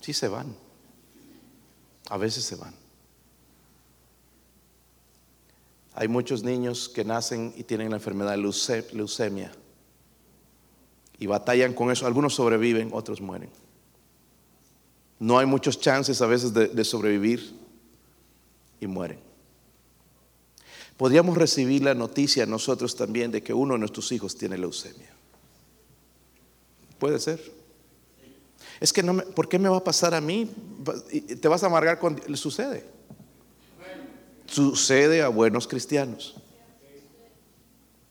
Sí 0.00 0.12
se 0.12 0.28
van. 0.28 0.54
A 2.10 2.16
veces 2.16 2.44
se 2.44 2.56
van. 2.56 2.74
Hay 5.94 6.08
muchos 6.08 6.42
niños 6.42 6.88
que 6.88 7.04
nacen 7.04 7.54
y 7.56 7.62
tienen 7.62 7.90
la 7.90 7.96
enfermedad 7.96 8.32
de 8.32 8.92
leucemia 8.92 9.52
y 11.20 11.26
batallan 11.26 11.72
con 11.72 11.92
eso. 11.92 12.04
Algunos 12.04 12.34
sobreviven, 12.34 12.90
otros 12.92 13.20
mueren. 13.20 13.50
No 15.20 15.38
hay 15.38 15.46
muchos 15.46 15.78
chances 15.78 16.20
a 16.20 16.26
veces 16.26 16.52
de, 16.52 16.66
de 16.66 16.84
sobrevivir 16.84 17.54
y 18.80 18.88
mueren 18.88 19.23
podríamos 20.96 21.36
recibir 21.36 21.82
la 21.82 21.94
noticia 21.94 22.46
nosotros 22.46 22.94
también 22.96 23.30
de 23.30 23.42
que 23.42 23.52
uno 23.52 23.74
de 23.74 23.80
nuestros 23.80 24.10
hijos 24.12 24.36
tiene 24.36 24.58
leucemia. 24.58 25.10
Puede 26.98 27.18
ser. 27.18 27.52
Es 28.80 28.92
que 28.92 29.02
no 29.02 29.12
me, 29.12 29.22
¿por 29.22 29.48
qué 29.48 29.58
me 29.58 29.68
va 29.68 29.78
a 29.78 29.84
pasar 29.84 30.14
a 30.14 30.20
mí? 30.20 30.50
Te 31.40 31.48
vas 31.48 31.62
a 31.62 31.66
amargar 31.66 31.98
cuando 31.98 32.22
le 32.26 32.36
sucede. 32.36 32.84
Sucede 34.46 35.22
a 35.22 35.28
buenos 35.28 35.66
cristianos. 35.66 36.34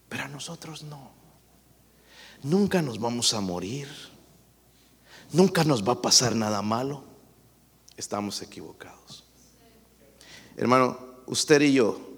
Pero 0.09 0.23
a 0.23 0.27
nosotros 0.27 0.83
no. 0.83 1.11
Nunca 2.43 2.81
nos 2.81 2.99
vamos 2.99 3.33
a 3.33 3.41
morir. 3.41 3.87
Nunca 5.31 5.63
nos 5.63 5.87
va 5.87 5.93
a 5.93 6.01
pasar 6.01 6.35
nada 6.35 6.61
malo. 6.61 7.03
Estamos 7.97 8.41
equivocados. 8.41 9.23
Hermano, 10.55 10.97
usted 11.25 11.61
y 11.61 11.73
yo 11.73 12.12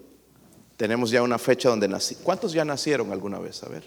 tenemos 0.77 1.09
ya 1.11 1.21
una 1.21 1.37
fecha 1.37 1.69
donde 1.69 1.87
nací. 1.87 2.15
¿Cuántos 2.15 2.51
ya 2.51 2.65
nacieron 2.65 3.11
alguna 3.11 3.39
vez? 3.39 3.63
A 3.63 3.69
ver. 3.69 3.83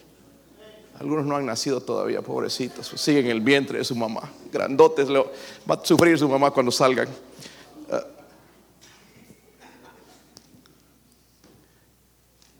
Algunos 0.98 1.26
no 1.26 1.36
han 1.36 1.46
nacido 1.46 1.80
todavía, 1.80 2.22
pobrecitos. 2.22 2.88
Siguen 2.96 3.26
en 3.26 3.30
el 3.32 3.40
vientre 3.40 3.78
de 3.78 3.84
su 3.84 3.94
mamá. 3.94 4.30
Grandotes. 4.52 5.08
Va 5.10 5.74
a 5.74 5.84
sufrir 5.84 6.18
su 6.18 6.28
mamá 6.28 6.50
cuando 6.50 6.72
salgan. 6.72 7.08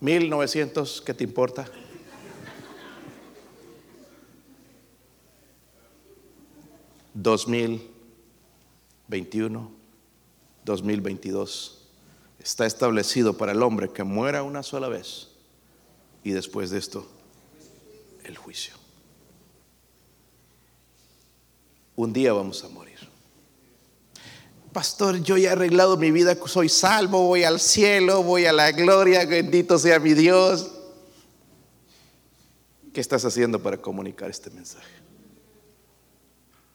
1900, 0.01 1.03
¿qué 1.05 1.12
te 1.14 1.25
importa? 1.25 1.67
¿2021? 7.17 7.81
¿2022? 10.64 11.78
Está 12.38 12.66
establecido 12.66 13.37
para 13.37 13.53
el 13.53 13.62
hombre 13.62 13.90
que 13.90 14.05
muera 14.05 14.42
una 14.42 14.62
sola 14.62 14.88
vez 14.88 15.29
y 16.24 16.31
después 16.31 16.70
de 16.70 16.79
esto 16.79 17.07
el 18.24 18.37
juicio. 18.37 18.74
Un 21.96 22.12
día 22.12 22.33
vamos 22.33 22.62
a 22.64 22.68
morir 22.68 22.98
pastor, 24.79 25.20
yo 25.22 25.37
ya 25.37 25.48
he 25.48 25.53
arreglado 25.55 25.96
mi 25.96 26.12
vida, 26.12 26.37
soy 26.46 26.68
salvo, 26.68 27.27
voy 27.27 27.42
al 27.42 27.59
cielo, 27.59 28.22
voy 28.22 28.46
a 28.46 28.53
la 28.53 28.70
gloria, 28.70 29.27
bendito 29.27 29.77
sea 29.77 29.98
mi 29.98 30.14
Dios. 30.14 30.70
¿Qué 32.92 33.01
estás 33.01 33.24
haciendo 33.24 33.61
para 33.61 33.77
comunicar 33.79 34.31
este 34.31 34.51
mensaje? 34.51 34.87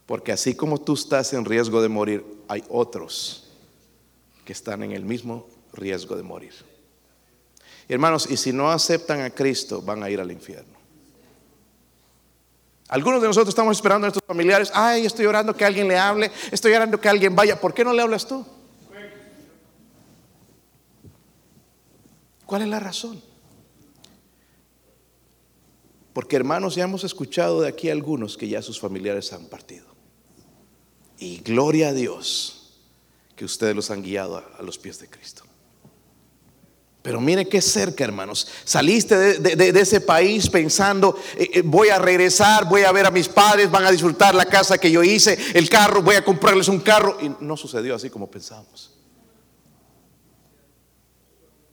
Porque 0.05 0.33
así 0.33 0.53
como 0.53 0.81
tú 0.81 0.95
estás 0.95 1.31
en 1.31 1.45
riesgo 1.45 1.81
de 1.81 1.87
morir, 1.87 2.25
hay 2.49 2.61
otros 2.67 3.45
que 4.43 4.51
están 4.51 4.83
en 4.83 4.91
el 4.91 5.05
mismo 5.05 5.47
riesgo 5.73 6.15
de 6.15 6.23
morir. 6.23 6.53
Hermanos, 7.87 8.29
y 8.29 8.37
si 8.37 8.53
no 8.53 8.71
aceptan 8.71 9.21
a 9.21 9.29
Cristo, 9.29 9.81
van 9.81 10.03
a 10.03 10.09
ir 10.09 10.19
al 10.19 10.31
infierno. 10.31 10.73
Algunos 12.87 13.21
de 13.21 13.27
nosotros 13.27 13.49
estamos 13.49 13.77
esperando 13.77 14.05
a 14.05 14.09
nuestros 14.09 14.25
familiares, 14.25 14.71
ay, 14.73 15.05
estoy 15.05 15.25
orando 15.25 15.55
que 15.55 15.65
alguien 15.65 15.87
le 15.87 15.97
hable, 15.97 16.31
estoy 16.51 16.73
orando 16.73 16.99
que 16.99 17.09
alguien 17.09 17.35
vaya, 17.35 17.59
¿por 17.59 17.73
qué 17.73 17.83
no 17.83 17.91
le 17.91 18.01
hablas 18.01 18.27
tú? 18.27 18.45
¿Cuál 22.45 22.61
es 22.61 22.67
la 22.67 22.79
razón? 22.79 23.21
Porque 26.13 26.35
hermanos, 26.35 26.75
ya 26.75 26.83
hemos 26.83 27.03
escuchado 27.03 27.61
de 27.61 27.67
aquí 27.67 27.89
algunos 27.89 28.37
que 28.37 28.47
ya 28.47 28.61
sus 28.61 28.79
familiares 28.79 29.33
han 29.33 29.47
partido. 29.47 29.87
Y 31.17 31.37
gloria 31.39 31.89
a 31.89 31.93
Dios 31.93 32.77
que 33.35 33.45
ustedes 33.45 33.75
los 33.75 33.89
han 33.89 34.03
guiado 34.03 34.37
a, 34.37 34.45
a 34.59 34.61
los 34.61 34.77
pies 34.77 34.99
de 34.99 35.09
Cristo. 35.09 35.43
Pero 37.03 37.19
mire 37.19 37.45
qué 37.49 37.61
cerca, 37.61 38.05
hermanos. 38.05 38.47
Saliste 38.63 39.17
de, 39.17 39.79
ese 39.81 39.99
país 39.99 40.49
pensando, 40.49 41.19
eh, 41.35 41.49
eh, 41.55 41.61
voy 41.61 41.89
a 41.89 41.99
regresar, 41.99 42.67
voy 42.67 42.83
a 42.83 42.93
ver 42.93 43.05
a 43.05 43.11
mis 43.11 43.27
padres, 43.27 43.69
van 43.69 43.83
a 43.83 43.91
disfrutar 43.91 44.33
la 44.33 44.45
casa 44.45 44.77
que 44.77 44.89
yo 44.89 45.03
hice, 45.03 45.37
el 45.53 45.69
carro, 45.69 46.01
voy 46.01 46.15
a 46.15 46.23
comprarles 46.23 46.69
un 46.69 46.79
carro. 46.79 47.17
Y 47.21 47.29
no 47.41 47.57
sucedió 47.57 47.93
así 47.93 48.09
como 48.09 48.31
pensamos. 48.31 48.93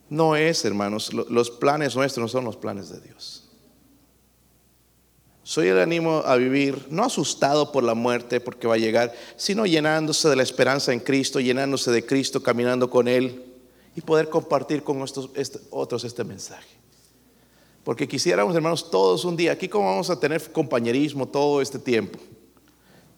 No 0.09 0.35
es, 0.35 0.65
hermanos, 0.65 1.15
los 1.15 1.49
planes 1.49 1.95
nuestros 1.95 2.25
no 2.25 2.29
son 2.29 2.45
los 2.45 2.57
planes 2.57 2.89
de 2.89 3.01
Dios. 3.01 3.49
Soy 5.45 5.69
el 5.69 5.79
ánimo 5.79 6.25
a 6.27 6.35
vivir, 6.35 6.89
no 6.91 7.05
asustado 7.05 7.71
por 7.71 7.85
la 7.85 7.95
muerte, 7.95 8.41
porque 8.41 8.67
va 8.67 8.75
a 8.75 8.79
llegar, 8.79 9.13
sino 9.37 9.65
llenándose 9.65 10.29
de 10.29 10.35
la 10.35 10.43
esperanza 10.43 10.93
en 10.93 10.99
Cristo, 10.99 11.39
llenándose 11.39 11.93
de 11.93 12.05
Cristo, 12.05 12.43
caminando 12.43 12.91
con 12.91 13.07
Él 13.07 13.50
y 13.97 14.01
poder 14.01 14.29
compartir 14.29 14.83
con 14.83 15.03
estos, 15.03 15.31
este, 15.35 15.59
otros 15.71 16.05
este 16.05 16.25
mensaje. 16.25 16.81
Porque 17.85 18.07
quisiéramos, 18.07 18.55
hermanos, 18.55 18.91
todos 18.91 19.25
un 19.25 19.37
día, 19.37 19.53
aquí 19.53 19.69
como 19.69 19.87
vamos 19.87 20.11
a 20.11 20.21
tener 20.21 20.53
compañerismo 20.53 21.27
todo 21.27 21.61
este 21.61 21.79
tiempo, 21.79 22.19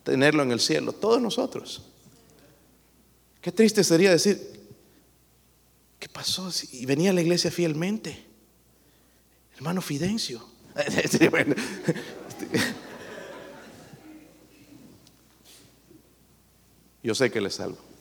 tenerlo 0.05 0.43
en 0.43 0.53
el 0.53 0.61
cielo, 0.61 0.93
todos 0.93 1.21
nosotros. 1.21 1.83
Qué 3.41 3.51
triste 3.51 3.83
sería 3.83 4.11
decir, 4.13 4.39
¿qué 5.99 6.09
pasó? 6.09 6.49
Y 6.71 6.87
venía 6.87 7.11
a 7.11 7.13
la 7.13 7.23
iglesia 7.23 7.51
fielmente. 7.51 8.25
Hermano 9.57 9.83
Fidencio. 9.83 10.47
Yo 17.03 17.15
sé 17.15 17.31
que 17.31 17.41
le 17.41 17.51
salvo. 17.51 17.92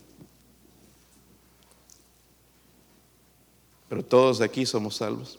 Pero 3.91 4.05
todos 4.05 4.39
de 4.39 4.45
aquí 4.45 4.65
somos 4.65 4.95
salvos. 4.95 5.37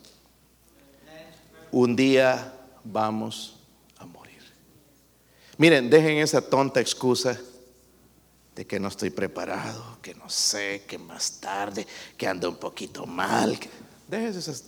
Un 1.70 1.96
día 1.96 2.52
vamos 2.84 3.56
a 3.96 4.04
morir. 4.04 4.42
Miren, 5.56 5.88
dejen 5.88 6.18
esa 6.18 6.42
tonta 6.42 6.78
excusa 6.78 7.40
de 8.54 8.66
que 8.66 8.78
no 8.78 8.88
estoy 8.88 9.08
preparado, 9.08 9.96
que 10.02 10.14
no 10.14 10.28
sé, 10.28 10.82
que 10.86 10.98
más 10.98 11.40
tarde, 11.40 11.86
que 12.18 12.26
ando 12.26 12.50
un 12.50 12.56
poquito 12.56 13.06
mal. 13.06 13.58
Dejen 14.06 14.38
esas 14.38 14.64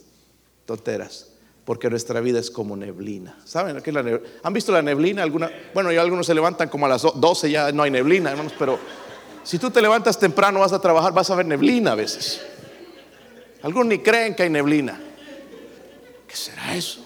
tonteras, 0.64 1.29
porque 1.66 1.90
nuestra 1.90 2.20
vida 2.20 2.38
es 2.38 2.51
como 2.51 2.79
neblina. 2.79 3.38
¿Saben 3.44 3.83
qué 3.83 3.90
es 3.90 3.94
la 3.94 4.03
neblina? 4.03 4.33
¿Han 4.44 4.55
visto 4.55 4.73
la 4.73 4.81
neblina? 4.81 5.23
¿Alguna? 5.23 5.51
Bueno, 5.75 5.92
ya 5.92 6.01
algunos 6.01 6.27
se 6.27 6.33
levantan 6.33 6.70
como 6.70 6.87
a 6.87 6.88
las 6.88 7.03
12, 7.03 7.51
ya 7.51 7.70
no 7.70 7.83
hay 7.83 7.90
neblina, 7.90 8.31
hermanos, 8.31 8.55
pero 8.59 8.79
si 9.42 9.59
tú 9.59 9.70
te 9.70 9.83
levantas 9.83 10.18
temprano, 10.18 10.61
vas 10.61 10.73
a 10.73 10.81
trabajar, 10.81 11.12
vas 11.12 11.29
a 11.29 11.35
ver 11.35 11.44
neblina 11.44 11.92
a 11.92 11.97
veces. 11.97 12.40
Algunos 13.64 13.88
ni 13.88 13.98
creen 14.00 14.35
que 14.35 14.42
hay 14.42 14.50
neblina. 14.50 15.00
¿Qué 16.29 16.37
será 16.37 16.77
eso? 16.77 17.03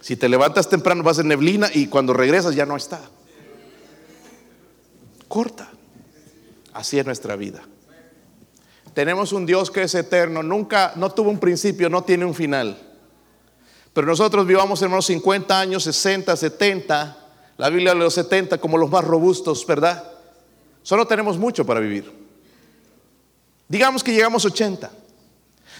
Si 0.00 0.16
te 0.16 0.26
levantas 0.26 0.70
temprano 0.70 1.02
vas 1.02 1.18
en 1.18 1.28
neblina 1.28 1.68
y 1.70 1.88
cuando 1.88 2.14
regresas 2.14 2.54
ya 2.54 2.64
no 2.64 2.76
está. 2.76 3.02
Corta. 5.28 5.68
Así 6.72 6.98
es 6.98 7.04
nuestra 7.04 7.36
vida. 7.36 7.60
Tenemos 8.94 9.34
un 9.34 9.44
Dios 9.44 9.70
que 9.70 9.82
es 9.82 9.94
eterno, 9.94 10.42
nunca, 10.42 10.94
no 10.96 11.10
tuvo 11.10 11.28
un 11.28 11.40
principio, 11.40 11.90
no 11.90 12.02
tiene 12.02 12.24
un 12.24 12.34
final. 12.34 12.78
Pero 13.92 14.06
nosotros 14.06 14.46
vivamos, 14.46 14.80
hermanos, 14.80 15.04
50 15.04 15.60
años, 15.60 15.82
60, 15.84 16.34
70. 16.34 17.18
La 17.58 17.68
Biblia 17.68 17.92
de 17.92 18.00
los 18.00 18.14
70 18.14 18.56
como 18.56 18.78
los 18.78 18.90
más 18.90 19.04
robustos, 19.04 19.66
¿verdad? 19.66 20.10
Solo 20.82 21.06
tenemos 21.06 21.36
mucho 21.36 21.66
para 21.66 21.80
vivir. 21.80 22.25
Digamos 23.68 24.04
que 24.04 24.12
llegamos 24.12 24.44
a 24.44 24.48
80. 24.48 24.90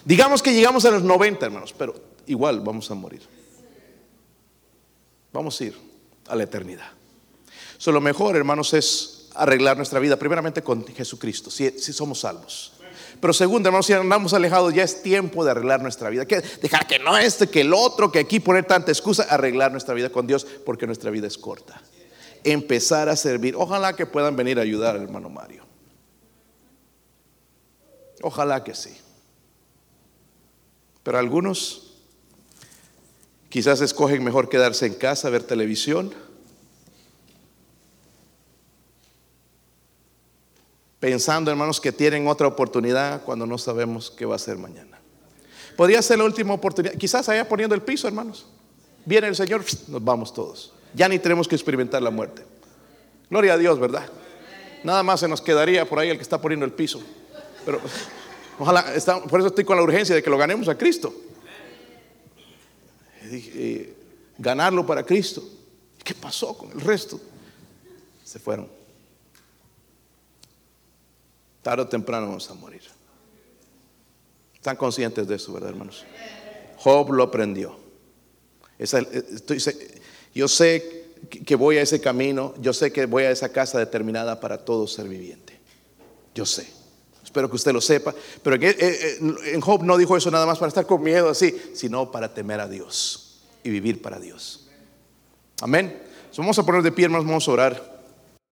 Digamos 0.04 0.42
que 0.42 0.52
llegamos 0.52 0.84
a 0.84 0.90
los 0.90 1.02
90, 1.02 1.46
hermanos, 1.46 1.74
pero 1.76 1.94
igual 2.26 2.60
vamos 2.60 2.90
a 2.90 2.94
morir. 2.94 3.22
Vamos 5.32 5.60
a 5.60 5.64
ir 5.64 5.76
a 6.28 6.36
la 6.36 6.44
eternidad. 6.44 6.96
Lo 7.86 8.00
mejor, 8.00 8.36
hermanos, 8.36 8.72
es 8.74 9.28
arreglar 9.34 9.76
nuestra 9.76 10.00
vida, 10.00 10.16
primeramente 10.16 10.62
con 10.62 10.86
Jesucristo, 10.86 11.50
si, 11.50 11.70
somos 11.92 12.20
salvos. 12.20 12.72
Pero 13.20 13.32
segundo, 13.32 13.68
hermanos, 13.68 13.86
si 13.86 13.92
andamos 13.92 14.34
alejados, 14.34 14.74
ya 14.74 14.82
es 14.82 15.02
tiempo 15.02 15.44
de 15.44 15.50
arreglar 15.52 15.82
nuestra 15.82 16.10
vida. 16.10 16.24
Dejar 16.24 16.86
que 16.86 16.98
no 16.98 17.16
este, 17.16 17.48
que 17.48 17.62
el 17.62 17.72
otro, 17.72 18.10
que 18.10 18.18
aquí 18.18 18.40
poner 18.40 18.64
tanta 18.64 18.90
excusa, 18.90 19.24
arreglar 19.24 19.72
nuestra 19.72 19.94
vida 19.94 20.10
con 20.10 20.26
Dios, 20.26 20.46
porque 20.64 20.86
nuestra 20.86 21.10
vida 21.10 21.26
es 21.26 21.38
corta. 21.38 21.80
Empezar 22.44 23.08
a 23.08 23.16
servir. 23.16 23.54
Ojalá 23.56 23.94
que 23.94 24.06
puedan 24.06 24.36
venir 24.36 24.58
a 24.58 24.62
ayudar 24.62 24.96
hermano 24.96 25.28
Mario. 25.28 25.65
Ojalá 28.22 28.64
que 28.64 28.74
sí. 28.74 28.96
Pero 31.02 31.18
algunos 31.18 31.94
quizás 33.48 33.80
escogen 33.80 34.24
mejor 34.24 34.48
quedarse 34.48 34.86
en 34.86 34.94
casa, 34.94 35.30
ver 35.30 35.42
televisión. 35.42 36.12
Pensando, 40.98 41.50
hermanos, 41.50 41.80
que 41.80 41.92
tienen 41.92 42.26
otra 42.26 42.46
oportunidad 42.46 43.22
cuando 43.22 43.46
no 43.46 43.58
sabemos 43.58 44.10
qué 44.10 44.26
va 44.26 44.36
a 44.36 44.40
ser 44.40 44.56
mañana. 44.56 44.98
Podría 45.76 46.00
ser 46.02 46.18
la 46.18 46.24
última 46.24 46.54
oportunidad. 46.54 46.94
Quizás 46.94 47.28
allá 47.28 47.48
poniendo 47.48 47.74
el 47.74 47.82
piso, 47.82 48.08
hermanos. 48.08 48.46
Viene 49.04 49.28
el 49.28 49.36
Señor, 49.36 49.64
nos 49.88 50.02
vamos 50.02 50.34
todos. 50.34 50.72
Ya 50.94 51.08
ni 51.08 51.18
tenemos 51.18 51.46
que 51.46 51.54
experimentar 51.54 52.02
la 52.02 52.10
muerte. 52.10 52.42
Gloria 53.30 53.52
a 53.52 53.58
Dios, 53.58 53.78
¿verdad? 53.78 54.08
Nada 54.82 55.02
más 55.02 55.20
se 55.20 55.28
nos 55.28 55.40
quedaría 55.40 55.84
por 55.88 55.98
ahí 55.98 56.08
el 56.08 56.16
que 56.16 56.22
está 56.22 56.40
poniendo 56.40 56.64
el 56.64 56.72
piso. 56.72 57.00
Pero 57.66 57.80
ojalá, 58.58 58.84
por 59.28 59.40
eso 59.40 59.48
estoy 59.48 59.64
con 59.64 59.76
la 59.76 59.82
urgencia 59.82 60.14
de 60.14 60.22
que 60.22 60.30
lo 60.30 60.38
ganemos 60.38 60.68
a 60.68 60.78
Cristo. 60.78 61.12
Eh, 63.24 63.92
ganarlo 64.38 64.86
para 64.86 65.02
Cristo. 65.04 65.42
¿Qué 66.02 66.14
pasó 66.14 66.56
con 66.56 66.70
el 66.70 66.80
resto? 66.80 67.20
Se 68.24 68.38
fueron. 68.38 68.68
Tarde 71.62 71.82
o 71.82 71.88
temprano 71.88 72.28
vamos 72.28 72.48
a 72.48 72.54
morir. 72.54 72.82
Están 74.54 74.76
conscientes 74.76 75.26
de 75.26 75.34
eso, 75.34 75.52
¿verdad, 75.52 75.70
hermanos? 75.70 76.04
Job 76.78 77.12
lo 77.12 77.24
aprendió. 77.24 77.76
Se- 78.78 80.00
yo 80.34 80.46
sé 80.48 81.06
que 81.44 81.56
voy 81.56 81.78
a 81.78 81.82
ese 81.82 82.00
camino, 82.00 82.54
yo 82.60 82.72
sé 82.72 82.92
que 82.92 83.06
voy 83.06 83.24
a 83.24 83.30
esa 83.30 83.48
casa 83.48 83.78
determinada 83.80 84.38
para 84.38 84.64
todo 84.64 84.86
ser 84.86 85.08
viviente. 85.08 85.58
Yo 86.34 86.46
sé. 86.46 86.68
Espero 87.36 87.50
que 87.50 87.56
usted 87.56 87.72
lo 87.74 87.82
sepa. 87.82 88.14
Pero 88.42 88.56
en, 88.56 88.62
eh, 88.62 88.76
eh, 88.78 89.18
en 89.52 89.60
Job 89.60 89.82
no 89.82 89.98
dijo 89.98 90.16
eso 90.16 90.30
nada 90.30 90.46
más 90.46 90.56
para 90.58 90.68
estar 90.68 90.86
con 90.86 91.02
miedo 91.02 91.28
así, 91.28 91.54
sino 91.74 92.10
para 92.10 92.32
temer 92.32 92.60
a 92.60 92.66
Dios 92.66 93.42
y 93.62 93.68
vivir 93.68 94.00
para 94.00 94.18
Dios. 94.18 94.70
Amén. 95.60 96.02
Vamos 96.38 96.58
a 96.58 96.64
poner 96.64 96.80
de 96.82 96.92
pie, 96.92 97.04
hermanos, 97.04 97.26
vamos 97.26 97.46
a 97.46 97.50
orar. 97.50 97.95